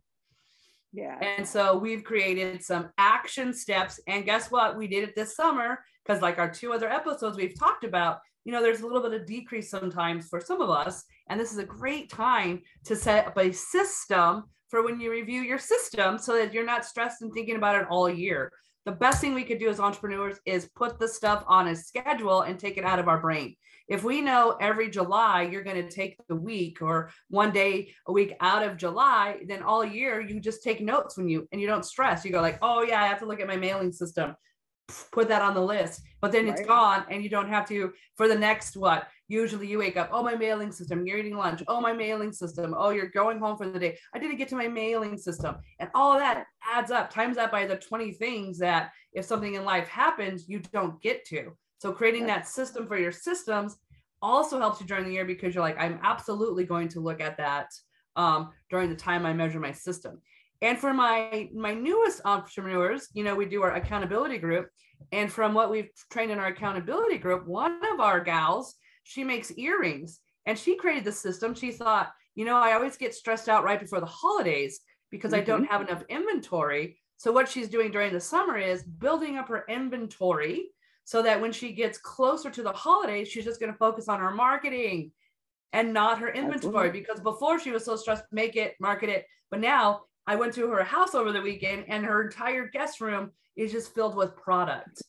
Yeah. 0.92 1.20
And 1.22 1.48
so 1.48 1.78
we've 1.78 2.04
created 2.04 2.64
some 2.64 2.90
action 2.98 3.54
steps. 3.54 4.00
And 4.08 4.26
guess 4.26 4.50
what? 4.50 4.78
We 4.78 4.88
did 4.88 5.04
it 5.04 5.16
this 5.16 5.36
summer 5.36 5.80
because, 6.04 6.22
like 6.22 6.40
our 6.40 6.50
two 6.50 6.74
other 6.74 6.90
episodes 6.90 7.38
we've 7.38 7.58
talked 7.58 7.84
about, 7.84 8.20
you 8.46 8.52
know, 8.52 8.62
there's 8.62 8.82
a 8.82 8.86
little 8.86 9.02
bit 9.02 9.20
of 9.20 9.26
decrease 9.26 9.70
sometimes 9.70 10.30
for 10.30 10.40
some 10.40 10.62
of 10.62 10.70
us. 10.70 11.04
And 11.30 11.40
this 11.40 11.52
is 11.52 11.58
a 11.58 11.66
great 11.66 12.10
time 12.10 12.62
to 12.86 12.96
set 12.96 13.28
up 13.28 13.38
a 13.38 13.52
system 13.52 14.44
for 14.70 14.84
when 14.84 15.00
you 15.02 15.12
review 15.12 15.42
your 15.42 15.58
system 15.58 16.18
so 16.18 16.34
that 16.36 16.54
you're 16.54 16.66
not 16.66 16.86
stressed 16.86 17.22
and 17.22 17.34
thinking 17.34 17.56
about 17.56 17.76
it 17.76 17.88
all 17.90 18.10
year. 18.10 18.52
The 18.86 18.92
best 18.92 19.20
thing 19.20 19.34
we 19.34 19.44
could 19.44 19.58
do 19.58 19.70
as 19.70 19.80
entrepreneurs 19.80 20.38
is 20.46 20.70
put 20.76 21.00
the 21.00 21.08
stuff 21.08 21.44
on 21.48 21.70
a 21.70 21.76
schedule 21.76 22.42
and 22.42 22.60
take 22.60 22.78
it 22.78 22.86
out 22.86 23.00
of 23.00 23.08
our 23.08 23.20
brain. 23.20 23.56
If 23.88 24.04
we 24.04 24.22
know 24.22 24.58
every 24.62 24.90
July 24.90 25.44
you're 25.44 25.64
going 25.64 25.84
to 25.84 25.90
take 25.90 26.18
the 26.28 26.36
week 26.36 26.82
or 26.82 27.10
one 27.30 27.52
day 27.52 27.94
a 28.08 28.12
week 28.12 28.34
out 28.42 28.64
of 28.64 28.78
July, 28.78 29.42
then 29.48 29.64
all 29.64 29.84
year 29.84 30.22
you 30.22 30.40
just 30.40 30.64
take 30.64 30.82
notes 30.82 31.18
when 31.18 31.28
you 31.28 31.48
and 31.52 31.60
you 31.60 31.68
don't 31.68 31.86
stress. 31.86 32.24
You 32.24 32.32
go 32.32 32.42
like, 32.42 32.60
"Oh 32.62 32.84
yeah, 32.84 33.02
I 33.02 33.08
have 33.08 33.20
to 33.20 33.26
look 33.26 33.40
at 33.40 33.48
my 33.48 33.58
mailing 33.58 33.92
system." 33.92 34.36
Put 35.12 35.28
that 35.28 35.42
on 35.42 35.54
the 35.54 35.62
list 35.62 36.02
but 36.22 36.32
then 36.32 36.46
right. 36.46 36.58
it's 36.58 36.68
gone 36.68 37.06
and 37.10 37.24
you 37.24 37.30
don't 37.30 37.50
have 37.50 37.68
to 37.68 37.92
for 38.16 38.28
the 38.28 38.36
next 38.36 38.78
what? 38.78 39.08
Usually 39.28 39.68
you 39.68 39.80
wake 39.80 39.98
up 39.98 40.10
oh 40.12 40.24
my 40.24 40.36
mailing 40.36 40.72
system 40.72 41.06
you're 41.06 41.18
eating 41.18 41.38
lunch. 41.38 41.64
Oh 41.68 41.82
my 41.82 41.94
mailing 41.94 42.32
system. 42.32 42.74
Oh 42.78 42.90
you're 42.90 43.10
going 43.10 43.40
home 43.40 43.58
for 43.58 43.68
the 43.68 43.80
day. 43.80 43.98
I 44.14 44.20
didn't 44.20 44.38
get 44.38 44.48
to 44.50 44.56
my 44.56 44.68
mailing 44.68 45.18
system. 45.18 45.56
And 45.80 45.90
all 45.94 46.14
of 46.14 46.20
that 46.20 46.46
adds 46.68 46.92
up 46.92 47.10
times 47.10 47.36
that 47.36 47.52
by 47.52 47.66
the 47.66 47.78
20 47.78 48.14
things 48.14 48.58
that 48.60 48.92
if 49.14 49.26
something 49.26 49.56
in 49.56 49.66
life 49.66 49.88
happens 49.88 50.50
you 50.50 50.60
don't 50.74 51.02
get 51.02 51.26
to. 51.26 51.52
So 51.78 51.92
creating 51.92 52.26
that 52.28 52.48
system 52.48 52.88
for 52.88 52.98
your 52.98 53.12
systems 53.12 53.78
also 54.22 54.60
helps 54.60 54.82
you 54.82 54.88
during 54.88 55.06
the 55.06 55.12
year 55.12 55.26
because 55.26 55.54
you're 55.54 55.64
like 55.64 55.80
i'm 55.80 56.00
absolutely 56.02 56.66
going 56.66 56.88
to 56.88 57.00
look 57.00 57.22
at 57.22 57.38
that 57.38 57.68
um, 58.16 58.50
during 58.70 58.90
the 58.90 58.96
time 58.96 59.26
i 59.26 59.34
measure 59.34 59.60
my 59.60 59.72
system 59.72 60.22
and 60.62 60.78
for 60.78 60.94
my 60.94 61.50
my 61.54 61.74
newest 61.74 62.22
entrepreneurs, 62.26 63.08
you 63.14 63.24
know, 63.24 63.36
we 63.36 63.46
do 63.46 63.64
our 63.64 63.76
accountability 63.76 64.38
group. 64.38 64.70
And 65.12 65.32
from 65.32 65.54
what 65.54 65.70
we've 65.70 65.90
trained 66.10 66.32
in 66.32 66.40
our 66.40 66.48
accountability 66.48 67.18
group, 67.18 67.48
one 67.48 67.80
of 67.94 68.00
our 68.00 68.22
gals, 68.22 68.76
she 69.04 69.24
makes 69.24 69.52
earrings 69.58 70.20
and 70.46 70.58
she 70.58 70.78
created 70.78 71.04
the 71.04 71.12
system. 71.12 71.54
She 71.54 71.72
thought, 71.72 72.12
you 72.34 72.46
know, 72.46 72.58
I 72.58 72.74
always 72.74 72.98
get 72.98 73.14
stressed 73.14 73.50
out 73.50 73.64
right 73.64 73.80
before 73.80 74.00
the 74.00 74.06
holidays 74.06 74.80
because 75.12 75.32
mm-hmm. 75.32 75.42
I 75.42 75.46
don't 75.46 75.64
mm-hmm. 75.64 75.72
have 75.72 75.82
enough 75.82 76.04
inventory. 76.10 76.98
So 77.18 77.32
what 77.32 77.50
she's 77.50 77.70
doing 77.70 77.92
during 77.92 78.14
the 78.14 78.20
summer 78.20 78.58
is 78.58 78.84
building 78.84 79.38
up 79.38 79.50
her 79.50 79.66
inventory 79.70 80.70
so 81.04 81.22
that 81.22 81.40
when 81.40 81.52
she 81.52 81.74
gets 81.74 81.98
closer 81.98 82.50
to 82.50 82.64
the 82.64 82.72
holidays, 82.72 83.28
she's 83.28 83.46
just 83.46 83.60
going 83.60 83.72
to 83.72 83.78
focus 83.78 84.10
on 84.10 84.20
her 84.20 84.32
marketing 84.32 85.12
and 85.76 85.94
not 85.94 86.20
her 86.20 86.30
inventory 86.30 86.88
Absolutely. 86.88 87.00
because 87.00 87.20
before 87.20 87.60
she 87.60 87.72
was 87.72 87.84
so 87.84 87.98
stressed 87.98 88.24
make 88.32 88.56
it 88.56 88.76
market 88.80 89.10
it 89.10 89.26
but 89.52 89.60
now 89.60 90.02
I 90.28 90.36
went 90.36 90.54
to 90.56 90.70
her 90.70 90.84
house 90.84 91.14
over 91.14 91.32
the 91.32 91.42
weekend 91.42 91.86
and 91.88 92.06
her 92.06 92.24
entire 92.24 92.68
guest 92.68 93.02
room 93.02 93.32
is 93.56 93.72
just 93.72 93.94
filled 93.94 94.16
with 94.16 94.36
product. 94.36 95.02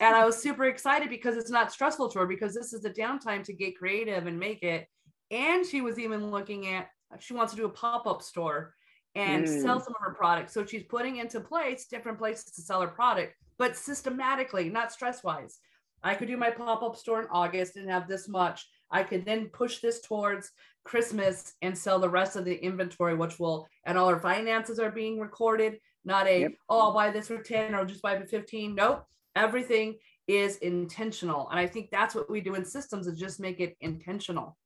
And 0.00 0.16
I 0.16 0.24
was 0.24 0.40
super 0.40 0.64
excited 0.64 1.10
because 1.10 1.36
it's 1.36 1.50
not 1.50 1.72
stressful 1.72 2.08
to 2.10 2.20
her 2.20 2.26
because 2.26 2.54
this 2.54 2.72
is 2.72 2.82
the 2.82 2.90
downtime 2.90 3.42
to 3.44 3.52
get 3.52 3.76
creative 3.76 4.26
and 4.26 4.38
make 4.38 4.62
it. 4.62 4.86
And 5.30 5.66
she 5.66 5.80
was 5.80 5.98
even 5.98 6.30
looking 6.30 6.68
at, 6.68 6.88
she 7.18 7.34
wants 7.34 7.52
to 7.52 7.58
do 7.58 7.66
a 7.66 7.70
pop 7.70 8.06
up 8.06 8.22
store 8.22 8.74
and 9.14 9.44
mm. 9.44 9.62
sell 9.62 9.80
some 9.80 9.94
of 9.94 10.00
her 10.00 10.14
products. 10.14 10.54
So 10.54 10.64
she's 10.64 10.84
putting 10.84 11.16
into 11.16 11.40
place 11.40 11.86
different 11.86 12.18
places 12.18 12.52
to 12.52 12.62
sell 12.62 12.80
her 12.80 12.88
product, 12.88 13.34
but 13.58 13.76
systematically, 13.76 14.68
not 14.68 14.92
stress 14.92 15.22
wise. 15.22 15.58
I 16.02 16.14
could 16.14 16.28
do 16.28 16.36
my 16.36 16.50
pop 16.50 16.82
up 16.82 16.96
store 16.96 17.20
in 17.20 17.28
August 17.30 17.76
and 17.76 17.88
have 17.90 18.08
this 18.08 18.28
much. 18.28 18.66
I 18.94 19.02
could 19.02 19.26
then 19.26 19.48
push 19.48 19.80
this 19.80 20.00
towards 20.00 20.52
Christmas 20.84 21.54
and 21.62 21.76
sell 21.76 21.98
the 21.98 22.08
rest 22.08 22.36
of 22.36 22.44
the 22.44 22.54
inventory, 22.54 23.14
which 23.14 23.40
will, 23.40 23.66
and 23.84 23.98
all 23.98 24.08
our 24.08 24.20
finances 24.20 24.78
are 24.78 24.90
being 24.90 25.18
recorded. 25.18 25.80
Not 26.04 26.28
a, 26.28 26.42
yep. 26.42 26.52
oh, 26.68 26.78
I'll 26.78 26.94
buy 26.94 27.10
this 27.10 27.28
for 27.28 27.42
10 27.42 27.74
or 27.74 27.84
just 27.84 28.02
buy 28.02 28.14
it 28.14 28.20
for 28.20 28.26
15. 28.26 28.74
Nope. 28.74 29.04
Everything 29.34 29.96
is 30.28 30.58
intentional. 30.58 31.48
And 31.50 31.58
I 31.58 31.66
think 31.66 31.90
that's 31.90 32.14
what 32.14 32.30
we 32.30 32.40
do 32.40 32.54
in 32.54 32.64
systems 32.64 33.08
is 33.08 33.18
just 33.18 33.40
make 33.40 33.58
it 33.58 33.76
intentional. 33.80 34.56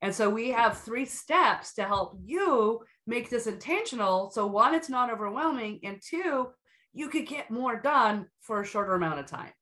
And 0.00 0.14
so 0.14 0.30
we 0.30 0.50
have 0.50 0.78
three 0.78 1.04
steps 1.04 1.74
to 1.74 1.84
help 1.84 2.18
you 2.24 2.80
make 3.06 3.28
this 3.28 3.46
intentional. 3.46 4.30
So 4.30 4.46
one, 4.46 4.74
it's 4.74 4.88
not 4.88 5.12
overwhelming. 5.12 5.80
And 5.82 6.00
two, 6.00 6.48
you 6.94 7.08
could 7.08 7.26
get 7.26 7.50
more 7.50 7.78
done 7.78 8.26
for 8.40 8.62
a 8.62 8.66
shorter 8.66 8.94
amount 8.94 9.20
of 9.20 9.26
time. 9.26 9.52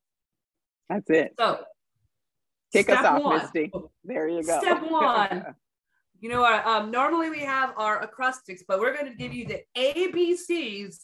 That's 0.89 1.11
it. 1.11 1.35
So 1.39 1.65
kick 2.75 2.91
us 2.91 3.05
off, 3.05 3.23
one. 3.23 3.39
Misty. 3.39 3.73
There 4.05 4.29
you 4.29 4.43
go. 4.43 4.61
Step 4.61 4.83
one 4.91 5.55
You 6.21 6.29
know, 6.31 6.45
uh, 6.45 6.63
um, 6.65 6.91
normally 6.91 7.31
we 7.31 7.41
have 7.41 7.73
our 7.77 8.03
acrostics, 8.03 8.63
but 8.67 8.81
we're 8.81 8.95
going 8.95 9.11
to 9.11 9.17
give 9.17 9.33
you 9.35 9.47
the 9.47 9.63
ABCs 9.77 10.97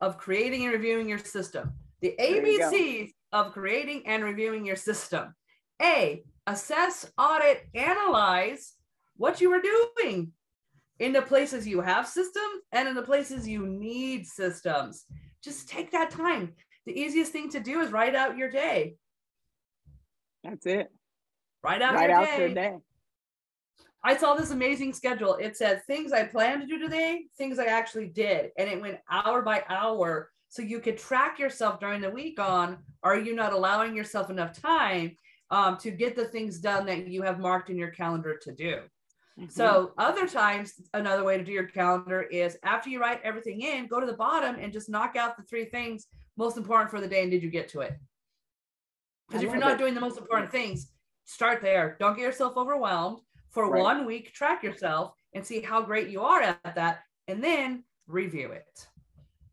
of 0.00 0.18
creating 0.18 0.64
and 0.64 0.72
reviewing 0.72 1.08
your 1.08 1.18
system. 1.18 1.72
The 2.00 2.14
ABCs 2.18 3.10
of 3.32 3.52
creating 3.52 4.06
and 4.06 4.24
reviewing 4.24 4.64
your 4.64 4.76
system. 4.76 5.34
A, 5.82 6.22
assess, 6.46 7.10
audit, 7.18 7.66
analyze 7.74 8.74
what 9.16 9.40
you 9.40 9.52
are 9.52 9.62
doing. 9.62 10.32
in 11.00 11.12
the 11.14 11.22
places 11.22 11.66
you 11.66 11.80
have 11.80 12.06
systems 12.06 12.62
and 12.72 12.86
in 12.86 12.94
the 12.94 13.02
places 13.02 13.48
you 13.48 13.66
need 13.66 14.26
systems. 14.26 15.06
Just 15.42 15.68
take 15.68 15.90
that 15.92 16.10
time. 16.10 16.52
The 16.86 16.98
easiest 16.98 17.32
thing 17.32 17.50
to 17.50 17.60
do 17.60 17.80
is 17.80 17.90
write 17.90 18.14
out 18.14 18.36
your 18.36 18.50
day. 18.50 18.96
That's 20.44 20.66
it. 20.66 20.90
Write 21.62 22.08
your 22.08 22.18
out 22.18 22.26
day. 22.26 22.54
day. 22.54 22.76
I 24.02 24.16
saw 24.16 24.34
this 24.34 24.50
amazing 24.50 24.94
schedule. 24.94 25.34
It 25.34 25.56
said 25.56 25.84
things 25.84 26.12
I 26.12 26.24
planned 26.24 26.62
to 26.62 26.66
do 26.66 26.78
today, 26.78 27.26
things 27.36 27.58
I 27.58 27.66
actually 27.66 28.08
did, 28.08 28.50
and 28.56 28.68
it 28.68 28.80
went 28.80 28.98
hour 29.10 29.42
by 29.42 29.62
hour. 29.68 30.30
So 30.48 30.62
you 30.62 30.80
could 30.80 30.96
track 30.96 31.38
yourself 31.38 31.80
during 31.80 32.00
the 32.00 32.10
week 32.10 32.40
on 32.40 32.78
are 33.02 33.18
you 33.18 33.34
not 33.34 33.52
allowing 33.52 33.94
yourself 33.94 34.30
enough 34.30 34.58
time 34.58 35.16
um, 35.50 35.76
to 35.78 35.90
get 35.90 36.16
the 36.16 36.24
things 36.24 36.58
done 36.58 36.86
that 36.86 37.08
you 37.08 37.22
have 37.22 37.38
marked 37.38 37.70
in 37.70 37.76
your 37.76 37.90
calendar 37.90 38.38
to 38.42 38.52
do? 38.52 38.80
Mhm. 39.38 39.52
So 39.52 39.92
other 39.98 40.26
times, 40.26 40.80
another 40.94 41.22
way 41.22 41.36
to 41.36 41.44
do 41.44 41.52
your 41.52 41.66
calendar 41.66 42.22
is 42.22 42.58
after 42.62 42.88
you 42.88 43.00
write 43.00 43.20
everything 43.22 43.60
in, 43.60 43.86
go 43.86 44.00
to 44.00 44.06
the 44.06 44.16
bottom 44.16 44.56
and 44.58 44.72
just 44.72 44.88
knock 44.88 45.16
out 45.16 45.36
the 45.36 45.42
three 45.44 45.66
things 45.66 46.06
most 46.36 46.56
important 46.56 46.90
for 46.90 47.00
the 47.00 47.08
day 47.08 47.22
and 47.22 47.30
did 47.30 47.42
you 47.42 47.50
get 47.50 47.68
to 47.68 47.80
it? 47.80 47.98
Because 49.30 49.44
if 49.44 49.50
you're 49.50 49.60
not 49.60 49.72
it. 49.72 49.78
doing 49.78 49.94
the 49.94 50.00
most 50.00 50.18
important 50.18 50.50
things, 50.50 50.88
start 51.24 51.62
there. 51.62 51.96
Don't 52.00 52.16
get 52.16 52.22
yourself 52.22 52.56
overwhelmed. 52.56 53.20
For 53.50 53.70
Right. 53.70 53.80
one 53.80 54.06
week, 54.06 54.32
track 54.32 54.62
yourself 54.64 55.14
and 55.34 55.46
see 55.46 55.60
how 55.60 55.82
great 55.82 56.08
you 56.08 56.20
are 56.22 56.40
at 56.42 56.74
that, 56.74 57.04
and 57.28 57.42
then 57.42 57.84
review 58.08 58.50
it. 58.50 58.88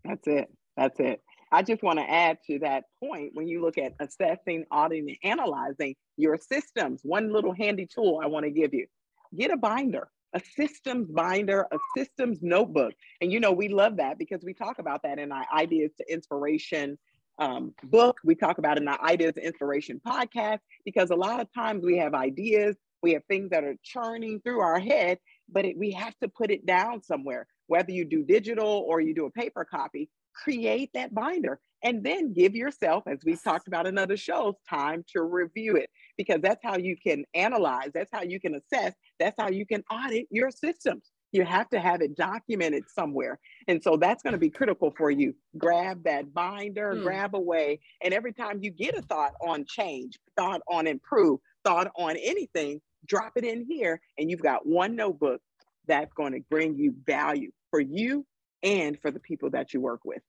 That's 0.03 0.27
it. 0.27 0.51
That's 0.75 0.99
it. 0.99 1.21
I 1.51 1.61
just 1.61 1.83
want 1.83 1.99
to 1.99 2.09
add 2.09 2.39
to 2.47 2.59
that 2.59 2.85
point 2.99 3.31
when 3.33 3.47
you 3.47 3.61
look 3.61 3.77
at 3.77 3.93
assessing, 3.99 4.65
auditing, 4.71 5.15
and 5.23 5.39
analyzing 5.39 5.95
your 6.17 6.37
systems. 6.37 7.01
One 7.03 7.31
little 7.31 7.53
handy 7.53 7.85
tool 7.85 8.19
I 8.21 8.27
want 8.27 8.45
to 8.45 8.51
give 8.51 8.73
you 8.73 8.87
get 9.35 9.51
a 9.51 9.57
binder, 9.57 10.09
a 10.33 10.41
systems 10.55 11.11
binder, 11.11 11.67
a 11.71 11.77
systems 11.95 12.39
notebook. 12.41 12.93
And 13.21 13.31
you 13.31 13.39
know, 13.39 13.51
we 13.51 13.69
love 13.69 13.97
that 13.97 14.17
because 14.17 14.43
we 14.43 14.53
talk 14.53 14.79
about 14.79 15.03
that 15.03 15.19
in 15.19 15.31
our 15.31 15.45
Ideas 15.53 15.91
to 15.97 16.11
Inspiration 16.11 16.97
um, 17.39 17.73
book. 17.83 18.19
We 18.23 18.35
talk 18.35 18.57
about 18.57 18.77
in 18.77 18.87
our 18.87 19.01
Ideas 19.03 19.37
Inspiration 19.37 20.01
podcast 20.05 20.59
because 20.85 21.09
a 21.09 21.15
lot 21.15 21.39
of 21.39 21.47
times 21.53 21.85
we 21.85 21.97
have 21.97 22.13
ideas, 22.13 22.75
we 23.01 23.13
have 23.13 23.23
things 23.25 23.49
that 23.51 23.63
are 23.63 23.75
churning 23.83 24.41
through 24.41 24.59
our 24.59 24.79
head, 24.79 25.19
but 25.49 25.65
it, 25.65 25.77
we 25.77 25.91
have 25.91 26.17
to 26.19 26.27
put 26.27 26.51
it 26.51 26.65
down 26.65 27.03
somewhere. 27.03 27.47
Whether 27.67 27.91
you 27.91 28.05
do 28.05 28.23
digital 28.23 28.85
or 28.87 29.01
you 29.01 29.13
do 29.13 29.25
a 29.25 29.31
paper 29.31 29.65
copy, 29.65 30.09
create 30.33 30.91
that 30.93 31.13
binder 31.13 31.59
and 31.83 32.03
then 32.03 32.33
give 32.33 32.55
yourself, 32.55 33.03
as 33.07 33.19
we've 33.23 33.43
talked 33.43 33.67
about 33.67 33.85
in 33.85 33.97
other 33.97 34.17
shows, 34.17 34.55
time 34.67 35.03
to 35.13 35.21
review 35.21 35.75
it 35.75 35.89
because 36.17 36.41
that's 36.41 36.63
how 36.63 36.77
you 36.77 36.95
can 36.97 37.23
analyze, 37.33 37.91
that's 37.93 38.09
how 38.11 38.23
you 38.23 38.39
can 38.39 38.55
assess, 38.55 38.93
that's 39.19 39.35
how 39.39 39.49
you 39.49 39.65
can 39.65 39.83
audit 39.91 40.27
your 40.31 40.49
systems. 40.49 41.11
You 41.31 41.43
have 41.43 41.69
to 41.69 41.79
have 41.79 42.01
it 42.01 42.15
documented 42.15 42.89
somewhere. 42.89 43.39
And 43.67 43.83
so 43.83 43.97
that's 43.97 44.23
going 44.23 44.33
to 44.33 44.39
be 44.39 44.49
critical 44.49 44.93
for 44.97 45.11
you. 45.11 45.35
Grab 45.57 46.03
that 46.05 46.33
binder, 46.33 46.95
Hmm. 46.95 47.03
grab 47.03 47.35
away. 47.35 47.79
And 48.01 48.13
every 48.13 48.33
time 48.33 48.59
you 48.61 48.71
get 48.71 48.97
a 48.97 49.01
thought 49.01 49.33
on 49.41 49.65
change, 49.65 50.17
thought 50.37 50.61
on 50.67 50.87
improve, 50.87 51.39
thought 51.63 51.91
on 51.95 52.15
anything, 52.17 52.81
drop 53.05 53.33
it 53.35 53.43
in 53.43 53.65
here. 53.65 54.01
And 54.17 54.31
you've 54.31 54.41
got 54.41 54.65
one 54.65 54.95
notebook 54.95 55.41
that's 55.85 56.13
going 56.13 56.33
to 56.33 56.41
bring 56.49 56.75
you 56.77 56.95
value 57.05 57.51
for 57.71 57.79
you 57.79 58.25
and 58.63 58.99
for 59.01 59.11
the 59.11 59.19
people 59.19 59.49
that 59.51 59.73
you 59.73 59.81
work 59.81 60.01
with. 60.05 60.21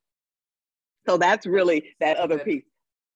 So 1.09 1.17
that's 1.17 1.47
really 1.47 1.95
that 2.01 2.17
other 2.19 2.39
piece. 2.39 2.65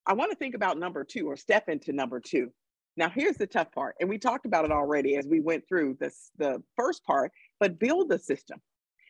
I 0.06 0.14
want 0.14 0.30
to 0.30 0.36
think 0.36 0.54
about 0.54 0.78
number 0.78 1.04
two 1.04 1.28
or 1.28 1.36
step 1.36 1.68
into 1.68 1.92
number 1.92 2.20
two. 2.20 2.52
Now, 2.96 3.08
here's 3.08 3.36
the 3.36 3.46
tough 3.46 3.72
part, 3.72 3.96
and 4.00 4.08
we 4.08 4.18
talked 4.18 4.44
about 4.44 4.66
it 4.66 4.70
already 4.70 5.16
as 5.16 5.26
we 5.26 5.40
went 5.40 5.66
through 5.66 5.96
this 5.98 6.30
the 6.36 6.62
first 6.76 7.04
part, 7.04 7.32
but 7.58 7.78
build 7.78 8.10
the 8.10 8.18
system. 8.18 8.60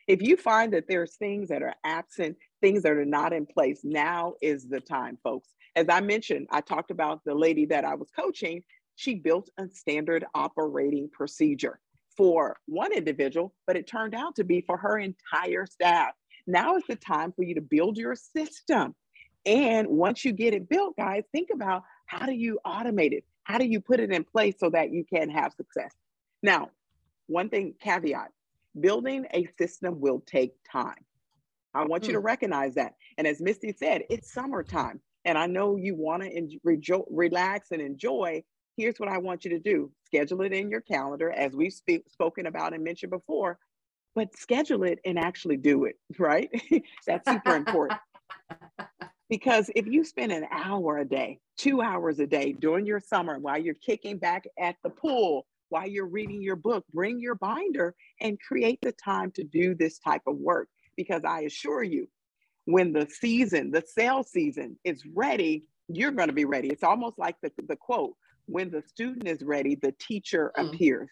If 0.07 0.21
you 0.21 0.37
find 0.37 0.73
that 0.73 0.87
there's 0.87 1.15
things 1.15 1.49
that 1.49 1.61
are 1.61 1.75
absent, 1.83 2.37
things 2.61 2.83
that 2.83 2.93
are 2.93 3.05
not 3.05 3.33
in 3.33 3.45
place, 3.45 3.81
now 3.83 4.35
is 4.41 4.67
the 4.67 4.79
time, 4.79 5.17
folks. 5.23 5.49
As 5.75 5.87
I 5.89 6.01
mentioned, 6.01 6.47
I 6.51 6.61
talked 6.61 6.91
about 6.91 7.21
the 7.25 7.35
lady 7.35 7.65
that 7.67 7.85
I 7.85 7.95
was 7.95 8.09
coaching. 8.11 8.63
She 8.95 9.15
built 9.15 9.49
a 9.57 9.67
standard 9.69 10.25
operating 10.33 11.09
procedure 11.09 11.79
for 12.15 12.57
one 12.67 12.93
individual, 12.93 13.53
but 13.65 13.75
it 13.75 13.87
turned 13.87 14.13
out 14.13 14.35
to 14.35 14.43
be 14.43 14.61
for 14.61 14.77
her 14.77 14.99
entire 14.99 15.65
staff. 15.65 16.11
Now 16.45 16.75
is 16.75 16.83
the 16.87 16.95
time 16.95 17.31
for 17.31 17.43
you 17.43 17.55
to 17.55 17.61
build 17.61 17.97
your 17.97 18.15
system. 18.15 18.95
And 19.45 19.87
once 19.87 20.23
you 20.23 20.31
get 20.31 20.53
it 20.53 20.69
built, 20.69 20.95
guys, 20.95 21.23
think 21.31 21.49
about 21.53 21.83
how 22.05 22.25
do 22.25 22.33
you 22.33 22.59
automate 22.65 23.13
it? 23.13 23.25
How 23.43 23.57
do 23.57 23.65
you 23.65 23.81
put 23.81 23.99
it 23.99 24.11
in 24.11 24.23
place 24.23 24.55
so 24.59 24.69
that 24.69 24.91
you 24.91 25.03
can 25.03 25.29
have 25.29 25.53
success? 25.53 25.93
Now, 26.41 26.69
one 27.27 27.49
thing 27.49 27.73
caveat 27.81 28.31
building 28.79 29.25
a 29.33 29.47
system 29.57 29.99
will 29.99 30.21
take 30.25 30.53
time. 30.69 30.95
I 31.73 31.85
want 31.85 32.05
you 32.05 32.13
to 32.13 32.19
hmm. 32.19 32.25
recognize 32.25 32.75
that. 32.75 32.95
And 33.17 33.27
as 33.27 33.41
Misty 33.41 33.73
said, 33.73 34.03
it's 34.09 34.31
summertime. 34.31 34.99
And 35.25 35.37
I 35.37 35.47
know 35.47 35.77
you 35.77 35.95
want 35.95 36.23
to 36.23 36.31
enjoy, 36.65 37.03
relax 37.09 37.71
and 37.71 37.81
enjoy. 37.81 38.43
Here's 38.77 38.99
what 38.99 39.09
I 39.09 39.17
want 39.17 39.45
you 39.45 39.51
to 39.51 39.59
do 39.59 39.91
schedule 40.05 40.41
it 40.41 40.53
in 40.53 40.69
your 40.69 40.81
calendar, 40.81 41.31
as 41.31 41.53
we've 41.53 41.73
speak, 41.73 42.03
spoken 42.09 42.45
about 42.45 42.73
and 42.73 42.83
mentioned 42.83 43.11
before, 43.11 43.57
but 44.13 44.35
schedule 44.37 44.83
it 44.83 44.99
and 45.05 45.17
actually 45.17 45.57
do 45.57 45.85
it, 45.85 45.97
right? 46.19 46.49
That's 47.07 47.29
super 47.29 47.55
important. 47.55 47.99
Because 49.33 49.71
if 49.75 49.87
you 49.87 50.03
spend 50.03 50.31
an 50.31 50.45
hour 50.51 50.99
a 50.99 51.05
day, 51.05 51.39
two 51.57 51.81
hours 51.81 52.19
a 52.19 52.27
day 52.27 52.51
during 52.53 52.85
your 52.85 52.99
summer 52.99 53.39
while 53.39 53.57
you're 53.57 53.73
kicking 53.73 54.19
back 54.19 54.43
at 54.59 54.75
the 54.83 54.91
pool, 54.91 55.47
while 55.69 55.87
you're 55.87 56.05
reading 56.05 56.39
your 56.43 56.55
book, 56.55 56.85
bring 56.93 57.19
your 57.19 57.33
binder 57.33 57.95
and 58.21 58.39
create 58.39 58.77
the 58.83 58.91
time 58.91 59.31
to 59.31 59.43
do 59.43 59.73
this 59.73 59.97
type 59.97 60.21
of 60.27 60.37
work. 60.37 60.69
Because 60.95 61.23
I 61.27 61.39
assure 61.41 61.81
you, 61.81 62.07
when 62.65 62.93
the 62.93 63.07
season, 63.09 63.71
the 63.71 63.81
sales 63.81 64.29
season 64.29 64.77
is 64.83 65.03
ready, 65.15 65.65
you're 65.87 66.11
going 66.11 66.29
to 66.29 66.35
be 66.35 66.45
ready. 66.45 66.67
It's 66.67 66.83
almost 66.83 67.17
like 67.17 67.35
the, 67.41 67.51
the 67.67 67.75
quote 67.75 68.13
when 68.45 68.69
the 68.69 68.83
student 68.83 69.27
is 69.27 69.41
ready, 69.41 69.73
the 69.73 69.95
teacher 69.99 70.51
Mm. 70.59 70.67
appears. 70.67 71.09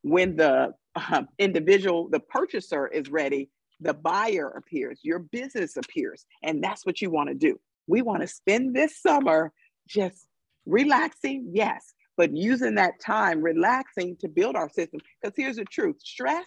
When 0.00 0.34
the 0.34 0.72
uh, 0.94 1.24
individual, 1.38 2.08
the 2.08 2.20
purchaser 2.20 2.86
is 2.86 3.10
ready, 3.10 3.50
the 3.80 3.94
buyer 3.94 4.48
appears, 4.48 5.00
your 5.02 5.18
business 5.18 5.76
appears. 5.76 6.26
And 6.42 6.62
that's 6.62 6.84
what 6.84 7.00
you 7.00 7.10
want 7.10 7.28
to 7.28 7.34
do. 7.34 7.58
We 7.86 8.02
want 8.02 8.20
to 8.22 8.26
spend 8.26 8.74
this 8.74 9.00
summer 9.00 9.52
just 9.88 10.26
relaxing, 10.66 11.50
yes, 11.52 11.94
but 12.16 12.36
using 12.36 12.74
that 12.76 13.00
time 13.04 13.40
relaxing 13.40 14.16
to 14.20 14.28
build 14.28 14.56
our 14.56 14.68
system. 14.68 15.00
Because 15.20 15.34
here's 15.36 15.56
the 15.56 15.64
truth 15.64 15.96
stress 16.00 16.46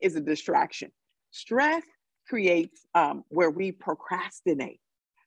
is 0.00 0.16
a 0.16 0.20
distraction. 0.20 0.92
Stress 1.30 1.82
creates 2.28 2.86
um, 2.94 3.24
where 3.28 3.50
we 3.50 3.72
procrastinate. 3.72 4.80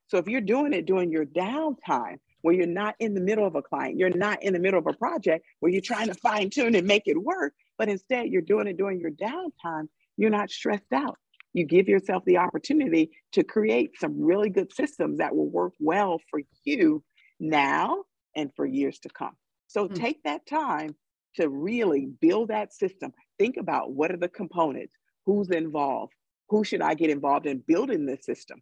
So 0.07 0.17
if 0.17 0.27
you're 0.27 0.41
doing 0.41 0.73
it 0.73 0.85
during 0.85 1.11
your 1.11 1.25
downtime, 1.25 2.17
where 2.41 2.55
you're 2.55 2.67
not 2.67 2.95
in 2.99 3.13
the 3.13 3.21
middle 3.21 3.45
of 3.45 3.55
a 3.55 3.61
client, 3.61 3.97
you're 3.97 4.09
not 4.09 4.41
in 4.43 4.53
the 4.53 4.59
middle 4.59 4.79
of 4.79 4.87
a 4.87 4.93
project 4.93 5.45
where 5.59 5.71
you're 5.71 5.81
trying 5.81 6.07
to 6.07 6.13
fine 6.15 6.49
tune 6.49 6.75
and 6.75 6.87
make 6.87 7.03
it 7.05 7.21
work, 7.21 7.53
but 7.77 7.89
instead 7.89 8.27
you're 8.27 8.41
doing 8.41 8.67
it 8.67 8.77
during 8.77 8.99
your 8.99 9.11
downtime, 9.11 9.87
you're 10.17 10.29
not 10.29 10.49
stressed 10.49 10.93
out. 10.93 11.17
You 11.53 11.65
give 11.65 11.87
yourself 11.87 12.23
the 12.25 12.37
opportunity 12.37 13.11
to 13.33 13.43
create 13.43 13.99
some 13.99 14.21
really 14.21 14.49
good 14.49 14.71
systems 14.73 15.17
that 15.17 15.35
will 15.35 15.49
work 15.49 15.73
well 15.79 16.19
for 16.29 16.41
you 16.63 17.03
now 17.39 18.03
and 18.35 18.51
for 18.55 18.65
years 18.65 18.99
to 18.99 19.09
come. 19.09 19.35
So 19.67 19.87
Hmm. 19.87 19.93
take 19.95 20.23
that 20.23 20.45
time 20.45 20.95
to 21.35 21.49
really 21.49 22.05
build 22.05 22.49
that 22.49 22.73
system. 22.73 23.13
Think 23.37 23.57
about 23.57 23.93
what 23.93 24.11
are 24.11 24.17
the 24.17 24.29
components, 24.29 24.93
who's 25.25 25.49
involved, 25.49 26.13
who 26.49 26.63
should 26.63 26.81
I 26.81 26.93
get 26.93 27.09
involved 27.09 27.45
in 27.45 27.59
building 27.67 28.05
this 28.05 28.25
system? 28.25 28.61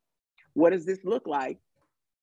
What 0.54 0.72
does 0.72 0.86
this 0.86 1.00
look 1.04 1.28
like? 1.28 1.60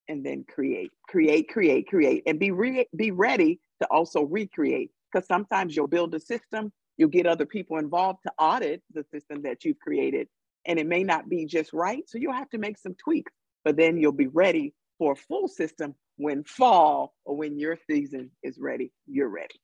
And 0.09 0.24
then 0.24 0.44
create, 0.44 0.90
create, 1.09 1.48
create, 1.48 1.87
create, 1.88 2.22
and 2.27 2.38
be 2.38 2.50
re- 2.50 2.88
be 2.94 3.11
ready 3.11 3.61
to 3.81 3.88
also 3.90 4.22
recreate. 4.22 4.90
Because 5.11 5.27
sometimes 5.27 5.74
you'll 5.74 5.87
build 5.88 6.14
a 6.14 6.20
system, 6.20 6.72
you'll 6.98 7.09
get 7.09 7.27
other 7.27 7.46
people 7.46 7.79
involved 7.79 8.20
to 8.24 8.33
audit 8.38 8.83
the 8.92 9.05
system 9.12 9.42
that 9.42 9.64
you've 9.64 9.79
created, 9.79 10.29
and 10.66 10.79
it 10.79 10.87
may 10.87 11.03
not 11.03 11.29
be 11.29 11.46
just 11.46 11.72
right. 11.72 12.03
So 12.09 12.18
you'll 12.18 12.33
have 12.33 12.50
to 12.50 12.59
make 12.59 12.79
some 12.79 12.94
tweaks, 12.94 13.33
but 13.64 13.77
then 13.77 13.96
you'll 13.96 14.12
be 14.12 14.29
ready 14.29 14.74
for 14.98 15.12
a 15.12 15.16
full 15.16 15.48
system 15.48 15.94
when 16.16 16.44
fall 16.44 17.14
or 17.24 17.37
when 17.37 17.59
your 17.59 17.79
season 17.90 18.31
is 18.42 18.59
ready. 18.59 18.92
You're 19.07 19.29
ready. 19.29 19.61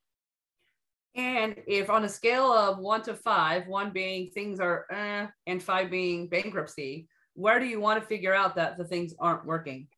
And 1.17 1.57
if 1.67 1.91
on 1.91 2.05
a 2.05 2.09
scale 2.09 2.53
of 2.53 2.79
one 2.79 3.03
to 3.03 3.15
five, 3.15 3.67
one 3.67 3.93
being 3.93 4.31
things 4.31 4.61
are 4.61 4.87
eh, 4.93 5.27
and 5.47 5.63
five 5.63 5.91
being 5.91 6.29
bankruptcy, 6.29 7.09
where 7.35 7.59
do 7.59 7.67
you 7.67 7.81
want 7.81 8.01
to 8.01 8.07
figure 8.07 8.35
out 8.35 8.55
that 8.57 8.79
the 8.79 8.85
things 8.85 9.15
aren't 9.19 9.45
working? 9.45 9.89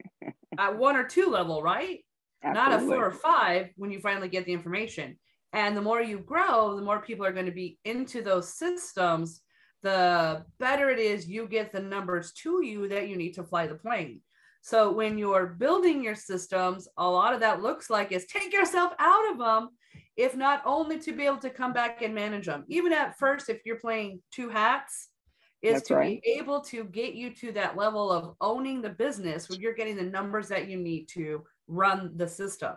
At 0.58 0.78
one 0.78 0.96
or 0.96 1.04
two 1.04 1.26
level, 1.26 1.62
right? 1.62 2.00
Not 2.44 2.72
a 2.72 2.84
four 2.84 3.06
or 3.06 3.12
five 3.12 3.68
when 3.76 3.90
you 3.90 4.00
finally 4.00 4.28
get 4.28 4.46
the 4.46 4.52
information. 4.52 5.16
And 5.52 5.76
the 5.76 5.82
more 5.82 6.02
you 6.02 6.18
grow, 6.18 6.74
the 6.76 6.82
more 6.82 7.00
people 7.00 7.24
are 7.24 7.32
going 7.32 7.46
to 7.46 7.52
be 7.52 7.78
into 7.84 8.22
those 8.22 8.54
systems, 8.54 9.42
the 9.82 10.44
better 10.58 10.90
it 10.90 10.98
is 10.98 11.28
you 11.28 11.46
get 11.46 11.72
the 11.72 11.80
numbers 11.80 12.32
to 12.32 12.64
you 12.64 12.88
that 12.88 13.08
you 13.08 13.16
need 13.16 13.32
to 13.34 13.44
fly 13.44 13.66
the 13.66 13.74
plane. 13.74 14.20
So 14.62 14.92
when 14.92 15.18
you're 15.18 15.46
building 15.46 16.04
your 16.04 16.14
systems, 16.14 16.88
a 16.96 17.08
lot 17.08 17.34
of 17.34 17.40
that 17.40 17.62
looks 17.62 17.90
like 17.90 18.12
is 18.12 18.26
take 18.26 18.52
yourself 18.52 18.92
out 18.98 19.30
of 19.32 19.38
them 19.38 19.70
if 20.16 20.36
not 20.36 20.62
only 20.64 20.98
to 21.00 21.12
be 21.12 21.24
able 21.24 21.38
to 21.38 21.50
come 21.50 21.72
back 21.72 22.02
and 22.02 22.14
manage 22.14 22.46
them. 22.46 22.64
Even 22.68 22.92
at 22.92 23.18
first, 23.18 23.48
if 23.48 23.62
you're 23.64 23.80
playing 23.80 24.20
two 24.30 24.48
hats, 24.48 25.08
is 25.62 25.74
That's 25.74 25.88
to 25.88 25.94
right. 25.94 26.22
be 26.22 26.30
able 26.32 26.60
to 26.62 26.84
get 26.84 27.14
you 27.14 27.32
to 27.36 27.52
that 27.52 27.76
level 27.76 28.10
of 28.10 28.34
owning 28.40 28.82
the 28.82 28.90
business 28.90 29.48
where 29.48 29.58
you're 29.60 29.74
getting 29.74 29.96
the 29.96 30.02
numbers 30.02 30.48
that 30.48 30.68
you 30.68 30.76
need 30.76 31.06
to 31.10 31.44
run 31.68 32.10
the 32.16 32.26
system. 32.26 32.72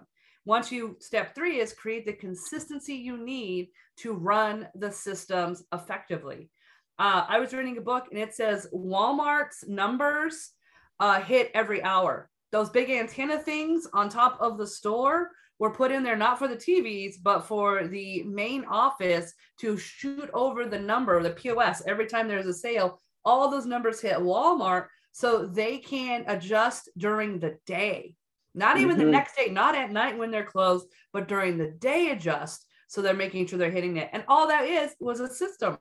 Once 0.45 0.71
you 0.71 0.95
step 0.99 1.33
three 1.33 1.59
is 1.59 1.73
create 1.73 2.05
the 2.05 2.13
consistency 2.13 2.93
you 2.93 3.17
need 3.17 3.69
to 3.97 4.13
run 4.13 4.67
the 4.75 4.91
systems 4.91 5.63
effectively. 5.73 6.49
Uh, 6.97 7.25
I 7.27 7.39
was 7.39 7.53
reading 7.53 7.77
a 7.77 7.81
book 7.81 8.05
and 8.11 8.19
it 8.19 8.33
says 8.33 8.67
Walmart's 8.73 9.67
numbers 9.67 10.51
uh, 10.99 11.19
hit 11.21 11.51
every 11.53 11.83
hour. 11.83 12.29
Those 12.51 12.69
big 12.69 12.89
antenna 12.89 13.37
things 13.37 13.85
on 13.93 14.07
top 14.07 14.37
of 14.39 14.57
the 14.57 14.67
store 14.67 15.31
were 15.59 15.73
put 15.73 15.91
in 15.91 16.03
there 16.03 16.15
not 16.15 16.39
for 16.39 16.47
the 16.47 16.55
TVs, 16.55 17.15
but 17.21 17.41
for 17.41 17.87
the 17.87 18.23
main 18.23 18.63
office 18.65 19.33
to 19.59 19.77
shoot 19.77 20.29
over 20.33 20.65
the 20.65 20.79
number, 20.79 21.21
the 21.21 21.31
POS, 21.31 21.83
every 21.85 22.07
time 22.07 22.27
there's 22.27 22.45
a 22.45 22.53
sale. 22.53 23.01
All 23.25 23.49
those 23.49 23.65
numbers 23.65 24.01
hit 24.01 24.17
Walmart 24.17 24.87
so 25.11 25.45
they 25.45 25.79
can 25.79 26.23
adjust 26.27 26.89
during 26.97 27.39
the 27.39 27.57
day. 27.65 28.15
Not 28.53 28.77
even 28.77 28.95
mm-hmm. 28.95 29.05
the 29.05 29.11
next 29.11 29.35
day, 29.35 29.49
not 29.49 29.75
at 29.75 29.91
night 29.91 30.17
when 30.17 30.31
they're 30.31 30.45
closed, 30.45 30.87
but 31.11 31.27
during 31.27 31.57
the 31.57 31.71
day 31.71 32.11
adjust. 32.11 32.65
So 32.87 33.01
they're 33.01 33.13
making 33.13 33.47
sure 33.47 33.59
they're 33.59 33.71
hitting 33.71 33.97
it. 33.97 34.09
And 34.13 34.23
all 34.29 34.47
that 34.47 34.65
is 34.65 34.91
was 35.01 35.19
a 35.19 35.27
system 35.27 35.77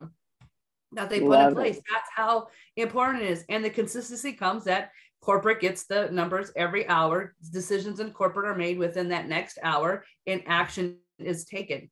that 0.94 1.11
they 1.11 1.20
put 1.20 1.40
in 1.40 1.54
place. 1.54 1.76
It. 1.76 1.85
That's 1.90 2.09
how 2.14 2.48
important 2.76 3.24
it 3.24 3.30
is. 3.30 3.44
And 3.48 3.64
the 3.64 3.70
consistency 3.70 4.33
comes 4.33 4.64
that 4.64 4.90
corporate 5.24 5.61
gets 5.61 5.85
the 5.85 6.11
numbers 6.11 6.52
every 6.54 6.87
hour 6.87 7.35
decisions 7.50 7.98
in 7.98 8.11
corporate 8.11 8.46
are 8.46 8.54
made 8.54 8.78
within 8.78 9.09
that 9.09 9.26
next 9.26 9.59
hour 9.62 10.04
and 10.26 10.42
action 10.46 10.98
is 11.18 11.46
taken 11.46 11.90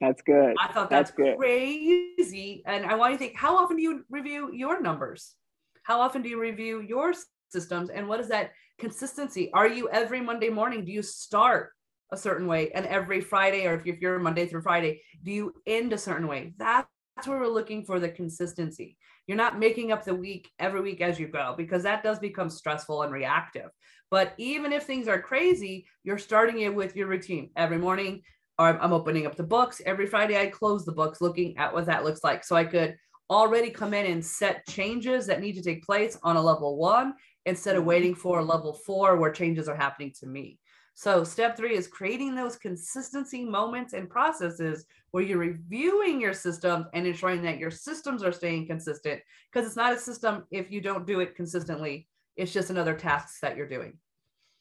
that's 0.00 0.22
good 0.22 0.54
i 0.60 0.68
thought 0.68 0.88
that's, 0.88 1.10
that's 1.10 1.16
good. 1.16 1.36
crazy 1.36 2.62
and 2.64 2.86
i 2.86 2.94
want 2.94 3.12
you 3.12 3.18
to 3.18 3.24
think 3.24 3.36
how 3.36 3.56
often 3.56 3.76
do 3.76 3.82
you 3.82 4.04
review 4.08 4.50
your 4.52 4.80
numbers 4.80 5.34
how 5.82 6.00
often 6.00 6.22
do 6.22 6.28
you 6.28 6.40
review 6.40 6.80
your 6.80 7.12
systems 7.50 7.90
and 7.90 8.08
what 8.08 8.20
is 8.20 8.28
that 8.28 8.52
consistency 8.78 9.50
are 9.52 9.66
you 9.66 9.88
every 9.88 10.20
monday 10.20 10.48
morning 10.48 10.84
do 10.84 10.92
you 10.92 11.02
start 11.02 11.70
a 12.12 12.16
certain 12.16 12.46
way 12.46 12.70
and 12.70 12.86
every 12.86 13.20
friday 13.20 13.66
or 13.66 13.74
if 13.84 14.00
you're 14.00 14.20
monday 14.20 14.46
through 14.46 14.62
friday 14.62 15.02
do 15.24 15.32
you 15.32 15.52
end 15.66 15.92
a 15.92 15.98
certain 15.98 16.28
way 16.28 16.54
that's 16.56 16.86
where 17.26 17.38
we're 17.38 17.48
looking 17.48 17.84
for 17.84 18.00
the 18.00 18.08
consistency 18.08 18.96
you're 19.26 19.36
not 19.36 19.58
making 19.58 19.92
up 19.92 20.04
the 20.04 20.14
week 20.14 20.50
every 20.58 20.80
week 20.80 21.00
as 21.00 21.18
you 21.18 21.28
go 21.28 21.54
because 21.56 21.82
that 21.84 22.02
does 22.02 22.18
become 22.18 22.50
stressful 22.50 23.02
and 23.02 23.12
reactive. 23.12 23.70
But 24.10 24.34
even 24.36 24.72
if 24.72 24.82
things 24.82 25.08
are 25.08 25.20
crazy, 25.20 25.86
you're 26.04 26.18
starting 26.18 26.60
it 26.60 26.74
with 26.74 26.96
your 26.96 27.06
routine 27.06 27.50
every 27.56 27.78
morning. 27.78 28.22
Or 28.58 28.78
I'm 28.78 28.92
opening 28.92 29.26
up 29.26 29.36
the 29.36 29.42
books 29.42 29.80
every 29.86 30.06
Friday. 30.06 30.38
I 30.38 30.48
close 30.48 30.84
the 30.84 30.92
books, 30.92 31.20
looking 31.20 31.56
at 31.56 31.72
what 31.72 31.86
that 31.86 32.04
looks 32.04 32.22
like, 32.22 32.44
so 32.44 32.54
I 32.54 32.64
could 32.64 32.96
already 33.30 33.70
come 33.70 33.94
in 33.94 34.04
and 34.04 34.24
set 34.24 34.66
changes 34.68 35.26
that 35.26 35.40
need 35.40 35.54
to 35.54 35.62
take 35.62 35.84
place 35.84 36.18
on 36.22 36.36
a 36.36 36.42
level 36.42 36.76
one 36.76 37.14
instead 37.46 37.76
of 37.76 37.80
mm-hmm. 37.80 37.88
waiting 37.88 38.14
for 38.14 38.40
a 38.40 38.44
level 38.44 38.74
four 38.74 39.16
where 39.16 39.32
changes 39.32 39.68
are 39.68 39.76
happening 39.76 40.12
to 40.20 40.26
me. 40.26 40.58
So, 40.94 41.24
step 41.24 41.56
three 41.56 41.74
is 41.74 41.86
creating 41.86 42.34
those 42.34 42.56
consistency 42.56 43.44
moments 43.44 43.94
and 43.94 44.10
processes 44.10 44.84
where 45.10 45.22
you're 45.22 45.38
reviewing 45.38 46.20
your 46.20 46.34
systems 46.34 46.86
and 46.92 47.06
ensuring 47.06 47.42
that 47.42 47.58
your 47.58 47.70
systems 47.70 48.22
are 48.22 48.32
staying 48.32 48.66
consistent. 48.66 49.20
Because 49.50 49.66
it's 49.66 49.76
not 49.76 49.94
a 49.94 49.98
system 49.98 50.44
if 50.50 50.70
you 50.70 50.80
don't 50.80 51.06
do 51.06 51.20
it 51.20 51.34
consistently, 51.34 52.08
it's 52.36 52.52
just 52.52 52.70
another 52.70 52.94
task 52.94 53.40
that 53.40 53.56
you're 53.56 53.68
doing. 53.68 53.98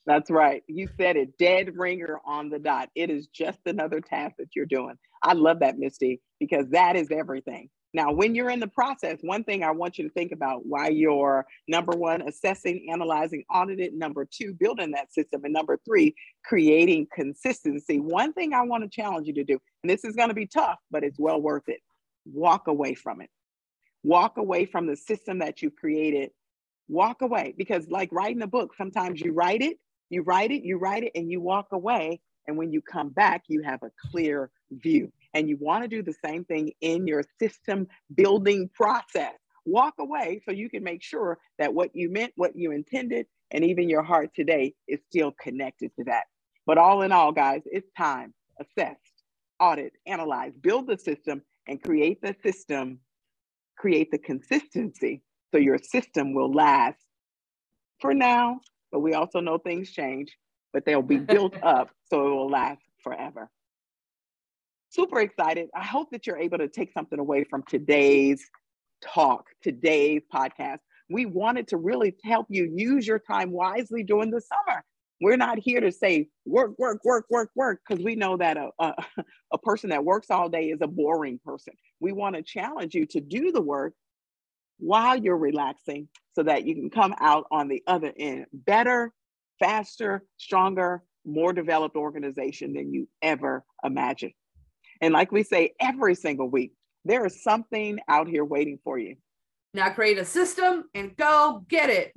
That's 0.06 0.32
right. 0.32 0.63
You 0.67 0.89
said 0.98 1.15
it 1.15 1.38
dead 1.38 1.76
ringer 1.76 2.20
on 2.26 2.50
the 2.50 2.60
dot. 2.60 2.89
It 2.96 3.10
is 3.10 3.28
just 3.28 3.60
another 3.65 4.02
task 4.02 4.36
that 4.39 4.56
you're 4.56 4.65
doing. 4.65 4.96
I 5.22 5.34
love 5.34 5.60
that, 5.60 5.78
Misty, 5.78 6.22
because 6.39 6.67
that 6.70 6.96
is 6.96 7.12
everything. 7.12 7.70
Now, 7.94 8.12
when 8.14 8.36
you're 8.36 8.50
in 8.50 8.62
the 8.62 8.68
process, 8.68 9.18
one 9.22 9.44
thing 9.44 9.64
I 9.64 9.72
want 9.72 9.98
you 9.98 10.06
to 10.06 10.14
think 10.14 10.32
about 10.32 10.66
why 10.66 10.88
you're 10.88 11.46
number 11.68 11.92
one, 11.92 12.22
assessing, 12.22 12.88
analyzing, 12.90 13.44
audited, 13.54 13.94
number 13.94 14.26
two, 14.26 14.54
building 14.54 14.92
that 14.92 15.14
system, 15.14 15.44
and 15.44 15.54
number 15.54 15.78
three, 15.86 16.16
creating 16.46 17.08
consistency. 17.14 18.00
One 18.00 18.32
thing 18.32 18.54
I 18.54 18.62
want 18.62 18.84
to 18.84 18.90
challenge 18.90 19.28
you 19.28 19.34
to 19.34 19.44
do, 19.44 19.60
and 19.84 19.90
this 19.90 20.06
is 20.06 20.16
going 20.16 20.30
to 20.30 20.36
be 20.36 20.48
tough, 20.48 20.80
but 20.90 21.04
it's 21.04 21.20
well 21.20 21.42
worth 21.42 21.68
it 21.68 21.82
walk 22.26 22.68
away 22.68 22.94
from 22.94 23.22
it. 23.22 23.30
Walk 24.04 24.38
away 24.38 24.66
from 24.66 24.88
the 24.88 24.96
system 24.96 25.40
that 25.40 25.62
you 25.62 25.70
created. 25.70 26.32
Walk 26.88 27.22
away 27.22 27.54
because, 27.58 27.88
like 27.90 28.10
writing 28.12 28.42
a 28.42 28.48
book, 28.48 28.74
sometimes 28.78 29.22
you 29.22 29.34
write 29.34 29.62
it, 29.62 29.78
you 30.10 30.24
write 30.24 30.52
it, 30.52 30.64
you 30.64 30.78
write 30.78 31.04
it, 31.04 31.12
and 31.16 31.32
you 31.32 31.40
walk 31.40 31.68
away. 31.72 32.20
And 32.48 32.58
when 32.58 32.72
you 32.72 32.82
come 32.82 33.10
back, 33.10 33.44
you 33.48 33.62
have 33.62 33.84
a 33.84 33.92
clear 34.10 34.50
view. 34.72 35.12
And 35.34 35.48
you 35.48 35.58
want 35.60 35.84
to 35.84 35.88
do 35.88 36.04
the 36.04 36.15
same 36.26 36.44
thing 36.46 36.72
in 36.82 37.08
your 37.08 37.24
system 37.39 37.88
building 38.15 38.70
process. 38.74 39.34
Walk 39.65 39.96
away 40.00 40.41
so 40.46 40.52
you 40.52 40.70
can 40.70 40.84
make 40.84 41.04
sure 41.04 41.38
that 41.60 41.74
what 41.74 41.96
you 41.96 42.10
meant, 42.10 42.34
what 42.36 42.56
you 42.56 42.72
intended, 42.72 43.28
and 43.52 43.63
even 43.63 43.89
your 43.89 44.04
heart 44.04 44.32
today 44.36 44.74
is 44.88 45.00
still 45.10 45.34
connected 45.39 45.91
to 45.98 46.06
that. 46.06 46.24
But 46.65 46.78
all 46.78 47.02
in 47.04 47.12
all, 47.12 47.32
guys, 47.32 47.62
it's 47.65 47.89
time. 47.98 48.34
Assess, 48.60 48.98
audit, 49.60 49.94
analyze, 50.06 50.54
build 50.60 50.88
the 50.88 50.98
system, 50.98 51.41
and 51.67 51.82
create 51.82 52.22
the 52.22 52.36
system, 52.44 53.00
create 53.78 54.12
the 54.12 54.17
consistency 54.17 55.22
so 55.52 55.58
your 55.58 55.78
system 55.78 56.34
will 56.34 56.52
last 56.52 57.00
for 58.00 58.13
now. 58.13 58.60
But 58.91 59.00
we 59.00 59.13
also 59.13 59.39
know 59.39 59.58
things 59.58 59.91
change, 59.91 60.36
but 60.74 60.86
they'll 60.86 61.02
be 61.02 61.17
built 61.17 61.56
up 61.63 61.89
so 62.10 62.28
it 62.28 62.30
will 62.30 62.50
last 62.50 62.82
forever 63.04 63.50
super 64.92 65.22
excited. 65.22 65.70
I 65.76 65.84
hope 65.84 66.12
that 66.12 66.28
you're 66.28 66.38
able 66.38 66.58
to 66.60 66.68
take 66.68 66.92
something 66.94 67.18
away 67.18 67.46
from 67.46 67.64
today's 67.64 68.46
talk, 69.02 69.46
today's 69.64 70.22
podcast. 70.34 70.80
We 71.10 71.26
wanted 71.26 71.70
to 71.70 71.78
really 71.78 72.16
help 72.24 72.48
you 72.50 72.72
use 72.76 73.08
your 73.08 73.20
time 73.20 73.52
wisely 73.52 74.04
during 74.04 74.32
the 74.32 74.42
summer. 74.42 74.84
We're 75.22 75.38
not 75.38 75.60
here 75.60 75.82
to 75.82 75.92
say 75.92 76.30
work, 76.46 76.78
work, 76.78 77.00
work, 77.04 77.26
work, 77.30 77.50
work, 77.56 77.82
because 77.88 78.04
we 78.04 78.16
know 78.16 78.38
that 78.38 78.58
a, 78.58 78.70
a, 78.80 78.94
a 79.54 79.58
person 79.58 79.92
that 79.92 80.04
works 80.04 80.30
all 80.30 80.50
day 80.50 80.66
is 80.66 80.80
a 80.82 80.88
boring 80.88 81.40
person. 81.44 81.74
We 82.00 82.12
want 82.12 82.36
to 82.36 82.42
challenge 82.42 82.94
you 82.94 83.06
to 83.08 83.22
do 83.22 83.52
the 83.52 83.62
work 83.62 83.94
while 84.78 85.16
you're 85.16 85.38
relaxing 85.38 86.08
so 86.34 86.44
that 86.44 86.66
you 86.66 86.76
can 86.76 86.90
come 86.90 87.14
out 87.20 87.46
on 87.52 87.68
the 87.68 87.84
other 87.88 88.12
end 88.18 88.48
better, 88.52 89.14
faster, 89.60 90.24
stronger, 90.38 91.04
more 91.24 91.54
developed 91.54 91.96
organization 91.96 92.74
than 92.74 92.92
you 92.92 93.08
ever 93.22 93.64
imagined. 93.84 94.34
And 95.02 95.14
like 95.14 95.32
we 95.32 95.44
say 95.44 95.74
every 95.80 96.14
single 96.14 96.48
week, 96.48 96.74
there 97.04 97.26
is 97.26 97.42
something 97.44 98.00
out 98.08 98.28
here 98.28 98.46
waiting 98.46 98.78
for 98.84 99.00
you. 99.00 99.16
Now 99.74 99.90
create 99.90 100.20
a 100.20 100.26
system 100.26 100.86
and 100.94 101.18
go 101.18 101.66
get 101.68 101.90
it. 101.90 102.14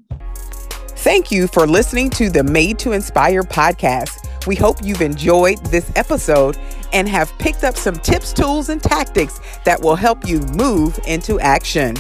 Thank 0.99 1.31
you 1.31 1.47
for 1.49 1.67
listening 1.67 2.11
to 2.11 2.29
the 2.29 2.45
Made 2.45 2.79
to 2.81 2.93
Inspire 2.93 3.43
podcast. 3.43 4.47
We 4.47 4.55
hope 4.57 4.83
you've 4.83 5.01
enjoyed 5.01 5.65
this 5.67 5.91
episode 5.97 6.59
and 6.93 7.09
have 7.09 7.33
picked 7.39 7.65
up 7.65 7.77
some 7.77 7.97
tips, 7.97 8.33
tools, 8.33 8.69
and 8.69 8.83
tactics 8.83 9.41
that 9.65 9.81
will 9.81 9.97
help 9.97 10.29
you 10.29 10.41
move 10.41 10.99
into 11.07 11.41
action. 11.41 11.97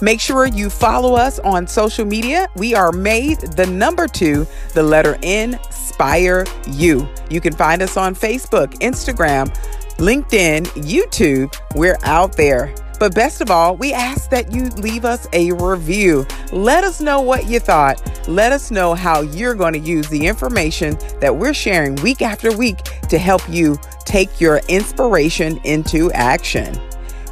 Make 0.00 0.20
sure 0.20 0.46
you 0.46 0.70
follow 0.70 1.14
us 1.14 1.38
on 1.40 1.66
social 1.66 2.04
media. 2.04 2.46
We 2.54 2.74
are 2.74 2.92
made 2.92 3.40
the 3.40 3.66
number 3.66 4.06
two, 4.06 4.46
the 4.74 4.82
letter 4.82 5.18
N, 5.22 5.58
Inspire 5.98 6.46
You. 6.68 7.08
You 7.28 7.40
can 7.40 7.52
find 7.52 7.82
us 7.82 7.96
on 7.96 8.14
Facebook, 8.14 8.74
Instagram, 8.74 9.52
LinkedIn, 9.98 10.62
YouTube, 10.76 11.52
we're 11.74 11.98
out 12.04 12.36
there. 12.36 12.72
But 13.00 13.16
best 13.16 13.40
of 13.40 13.50
all, 13.50 13.76
we 13.76 13.92
ask 13.92 14.30
that 14.30 14.52
you 14.52 14.66
leave 14.70 15.04
us 15.04 15.26
a 15.32 15.50
review. 15.50 16.24
Let 16.52 16.84
us 16.84 17.00
know 17.00 17.20
what 17.20 17.48
you 17.48 17.58
thought. 17.58 18.28
Let 18.28 18.52
us 18.52 18.70
know 18.70 18.94
how 18.94 19.22
you're 19.22 19.56
going 19.56 19.72
to 19.72 19.80
use 19.80 20.08
the 20.08 20.24
information 20.24 20.96
that 21.20 21.34
we're 21.34 21.52
sharing 21.52 21.96
week 21.96 22.22
after 22.22 22.56
week 22.56 22.78
to 23.08 23.18
help 23.18 23.42
you 23.48 23.76
take 24.04 24.40
your 24.40 24.60
inspiration 24.68 25.58
into 25.64 26.12
action. 26.12 26.78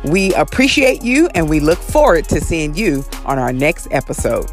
We 0.03 0.35
appreciate 0.35 1.05
you 1.05 1.29
and 1.37 1.49
we 1.49 1.61
look 1.61 1.79
forward 1.79 2.25
to 2.31 2.41
seeing 2.41 2.75
you 2.75 3.05
on 3.25 3.39
our 3.39 3.53
next 3.53 3.87
episode. 3.93 4.51